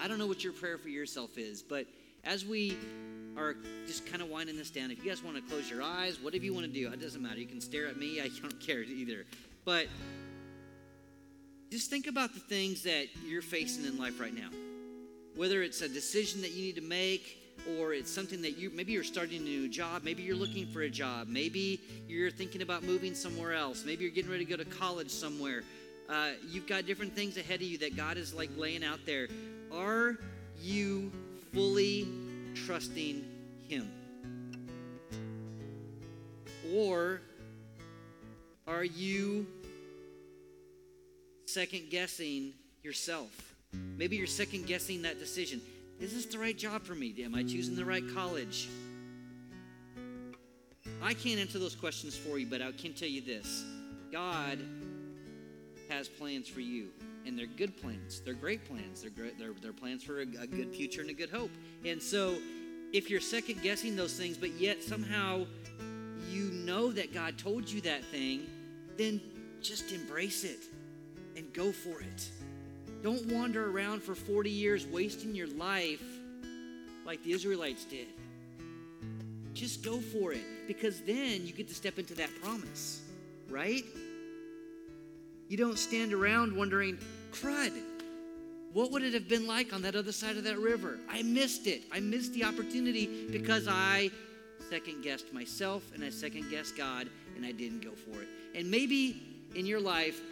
[0.00, 1.86] I don't know what your prayer for yourself is, but
[2.22, 2.76] as we
[3.36, 6.20] are just kind of winding this down, if you guys want to close your eyes,
[6.20, 7.40] whatever you want to do, it doesn't matter.
[7.40, 9.24] You can stare at me, I don't care either.
[9.64, 9.86] But
[11.70, 14.50] just think about the things that you're facing in life right now.
[15.34, 17.38] Whether it's a decision that you need to make,
[17.78, 20.82] or it's something that you maybe you're starting a new job, maybe you're looking for
[20.82, 24.62] a job, maybe you're thinking about moving somewhere else, maybe you're getting ready to go
[24.62, 25.62] to college somewhere.
[26.08, 29.28] Uh, you've got different things ahead of you that God is like laying out there.
[29.72, 30.18] Are
[30.60, 31.10] you
[31.52, 32.06] fully
[32.54, 33.24] trusting
[33.68, 33.90] Him?
[36.74, 37.20] Or
[38.66, 39.46] are you
[41.46, 42.52] second guessing
[42.82, 43.54] yourself?
[43.96, 45.60] Maybe you're second guessing that decision.
[46.04, 47.14] Is this the right job for me?
[47.24, 48.68] Am I choosing the right college?
[51.02, 53.64] I can't answer those questions for you, but I can tell you this
[54.12, 54.58] God
[55.88, 56.88] has plans for you,
[57.24, 58.20] and they're good plans.
[58.20, 59.00] They're great plans.
[59.00, 61.50] They're, great, they're, they're plans for a, a good future and a good hope.
[61.86, 62.36] And so,
[62.92, 65.46] if you're second guessing those things, but yet somehow
[66.28, 68.42] you know that God told you that thing,
[68.98, 69.22] then
[69.62, 70.64] just embrace it
[71.34, 72.28] and go for it.
[73.04, 76.02] Don't wander around for 40 years wasting your life
[77.04, 78.06] like the Israelites did.
[79.52, 83.02] Just go for it because then you get to step into that promise,
[83.50, 83.84] right?
[85.48, 86.96] You don't stand around wondering,
[87.30, 87.72] crud,
[88.72, 90.98] what would it have been like on that other side of that river?
[91.06, 91.82] I missed it.
[91.92, 94.10] I missed the opportunity because I
[94.70, 98.28] second guessed myself and I second guessed God and I didn't go for it.
[98.54, 99.22] And maybe
[99.54, 100.22] in your life,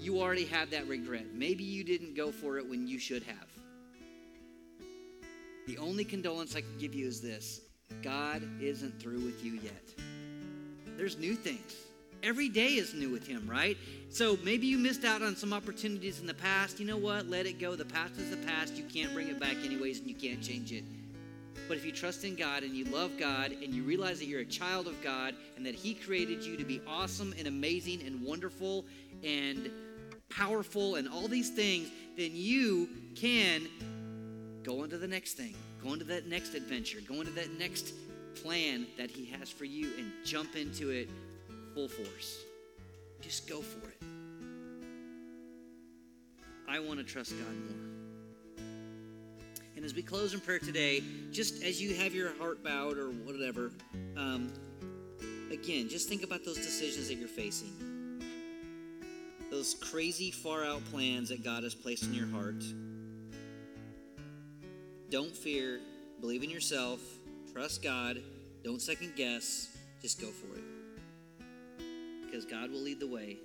[0.00, 1.26] you already have that regret.
[1.34, 3.48] Maybe you didn't go for it when you should have.
[5.66, 7.62] The only condolence I can give you is this
[8.02, 9.94] God isn't through with you yet.
[10.96, 11.74] There's new things.
[12.22, 13.76] Every day is new with Him, right?
[14.08, 16.80] So maybe you missed out on some opportunities in the past.
[16.80, 17.26] You know what?
[17.28, 17.76] Let it go.
[17.76, 18.76] The past is the past.
[18.76, 20.84] You can't bring it back, anyways, and you can't change it.
[21.68, 24.40] But if you trust in God and you love God and you realize that you're
[24.40, 28.22] a child of God and that He created you to be awesome and amazing and
[28.22, 28.84] wonderful
[29.22, 29.70] and
[30.36, 33.68] powerful and all these things, then you can
[34.62, 37.94] go into the next thing, go into that next adventure, go into that next
[38.42, 41.08] plan that He has for you and jump into it
[41.74, 42.44] full force.
[43.20, 43.96] Just go for it.
[46.68, 48.64] I want to trust God more.
[49.76, 53.10] And as we close in prayer today, just as you have your heart bowed or
[53.10, 53.72] whatever,
[54.16, 54.52] um,
[55.50, 57.93] again, just think about those decisions that you're facing.
[59.54, 62.64] Those crazy far out plans that God has placed in your heart.
[65.10, 65.78] Don't fear,
[66.20, 66.98] believe in yourself,
[67.52, 68.20] trust God,
[68.64, 69.68] don't second guess,
[70.02, 70.64] just go for it.
[72.26, 73.36] Because God will lead the way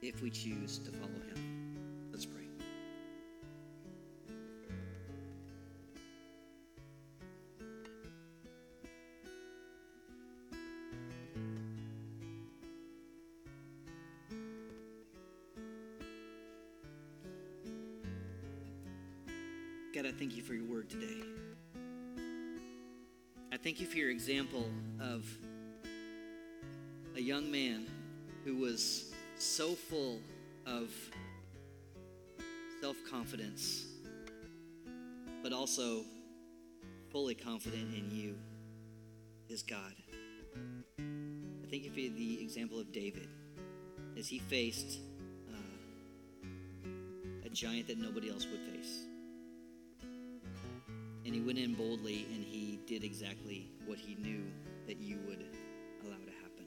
[0.00, 1.15] if we choose to follow
[20.86, 21.22] word today.
[23.52, 24.68] I thank you for your example
[25.00, 25.24] of
[27.16, 27.86] a young man
[28.44, 30.20] who was so full
[30.66, 30.90] of
[32.80, 33.86] self confidence,
[35.42, 36.02] but also
[37.10, 38.36] fully confident in you,
[39.48, 39.94] his God.
[40.98, 43.28] I thank you for the example of David
[44.18, 45.00] as he faced
[45.50, 46.46] uh,
[47.44, 49.05] a giant that nobody else would face.
[51.36, 54.42] He went in boldly and he did exactly what he knew
[54.86, 55.44] that you would
[56.02, 56.64] allow to happen.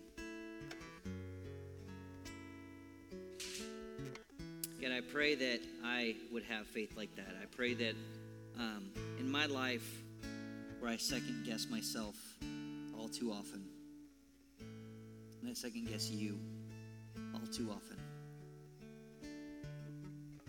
[4.79, 7.35] God, I pray that I would have faith like that.
[7.41, 7.95] I pray that
[8.59, 10.03] um, in my life,
[10.79, 12.15] where I second guess myself
[12.95, 13.65] all too often,
[15.41, 16.37] and I second guess you
[17.33, 17.97] all too often,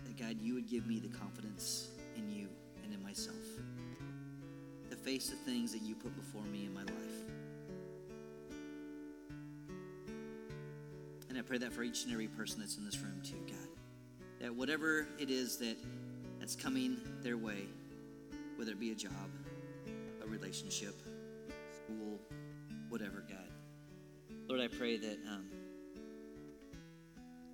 [0.05, 2.49] that God, you would give me the confidence in you
[2.83, 3.35] and in myself
[5.03, 6.95] face the things that you put before me in my life.
[11.29, 13.69] And I pray that for each and every person that's in this room too, God.
[14.41, 15.77] That whatever it is that
[16.39, 17.67] that's coming their way,
[18.57, 19.11] whether it be a job,
[20.23, 20.95] a relationship,
[21.75, 22.19] school,
[22.89, 23.47] whatever, God.
[24.47, 25.45] Lord, I pray that um,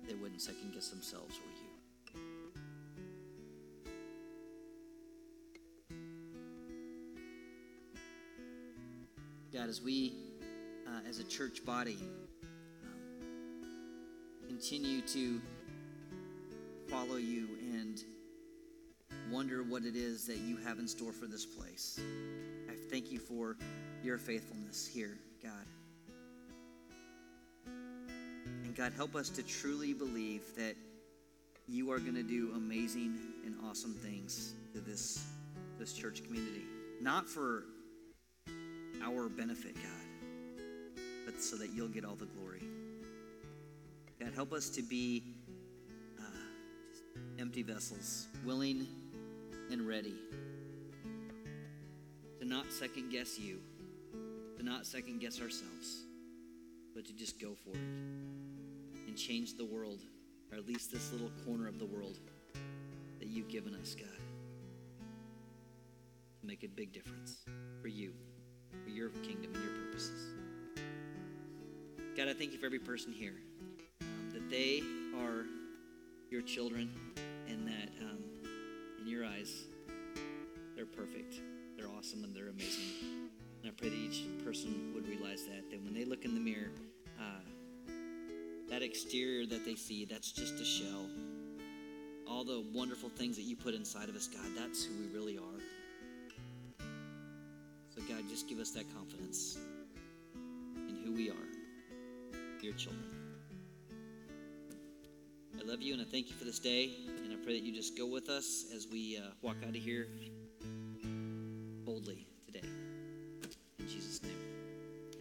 [0.06, 1.57] they wouldn't second guess themselves or
[9.78, 10.12] as we,
[10.88, 11.98] uh, as a church body,
[12.82, 13.68] um,
[14.48, 15.40] continue to
[16.88, 18.02] follow you and
[19.30, 22.00] wonder what it is that you have in store for this place.
[22.68, 23.56] I thank you for
[24.02, 25.66] your faithfulness here, God.
[28.64, 30.74] And God, help us to truly believe that
[31.68, 35.24] you are going to do amazing and awesome things to this,
[35.78, 36.64] this church community.
[37.00, 37.64] Not for
[39.08, 42.62] our benefit, God, but so that you'll get all the glory.
[44.20, 45.22] God, help us to be
[46.18, 46.22] uh,
[47.38, 48.86] empty vessels, willing
[49.70, 50.14] and ready
[52.40, 53.58] to not second guess you,
[54.56, 56.04] to not second guess ourselves,
[56.94, 57.82] but to just go for it
[59.06, 60.00] and change the world,
[60.52, 62.18] or at least this little corner of the world
[63.18, 64.08] that you've given us, God,
[66.42, 67.44] make a big difference
[67.80, 68.12] for you,
[68.98, 70.30] your kingdom and your purposes.
[72.16, 73.36] God, I thank you for every person here,
[74.00, 74.82] um, that they
[75.20, 75.44] are
[76.32, 76.90] your children,
[77.48, 78.18] and that um,
[79.00, 79.66] in your eyes,
[80.74, 81.40] they're perfect,
[81.76, 83.30] they're awesome, and they're amazing.
[83.62, 86.40] And I pray that each person would realize that, that when they look in the
[86.40, 86.72] mirror,
[87.20, 87.92] uh,
[88.68, 91.06] that exterior that they see, that's just a shell.
[92.28, 95.38] All the wonderful things that you put inside of us, God, that's who we really
[95.38, 95.62] are.
[98.68, 99.58] Us that confidence
[100.88, 101.48] in who we are,
[102.60, 103.04] your children.
[105.58, 106.90] I love you and I thank you for this day.
[107.24, 109.76] And I pray that you just go with us as we uh, walk out of
[109.76, 110.08] here
[111.84, 112.68] boldly today.
[113.78, 114.32] In Jesus' name,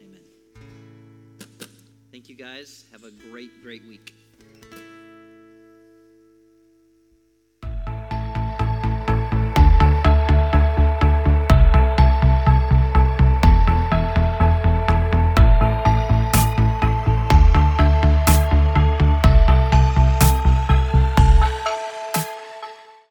[0.01, 1.69] amen.
[2.11, 2.85] Thank you guys.
[2.91, 4.16] Have a great, great week.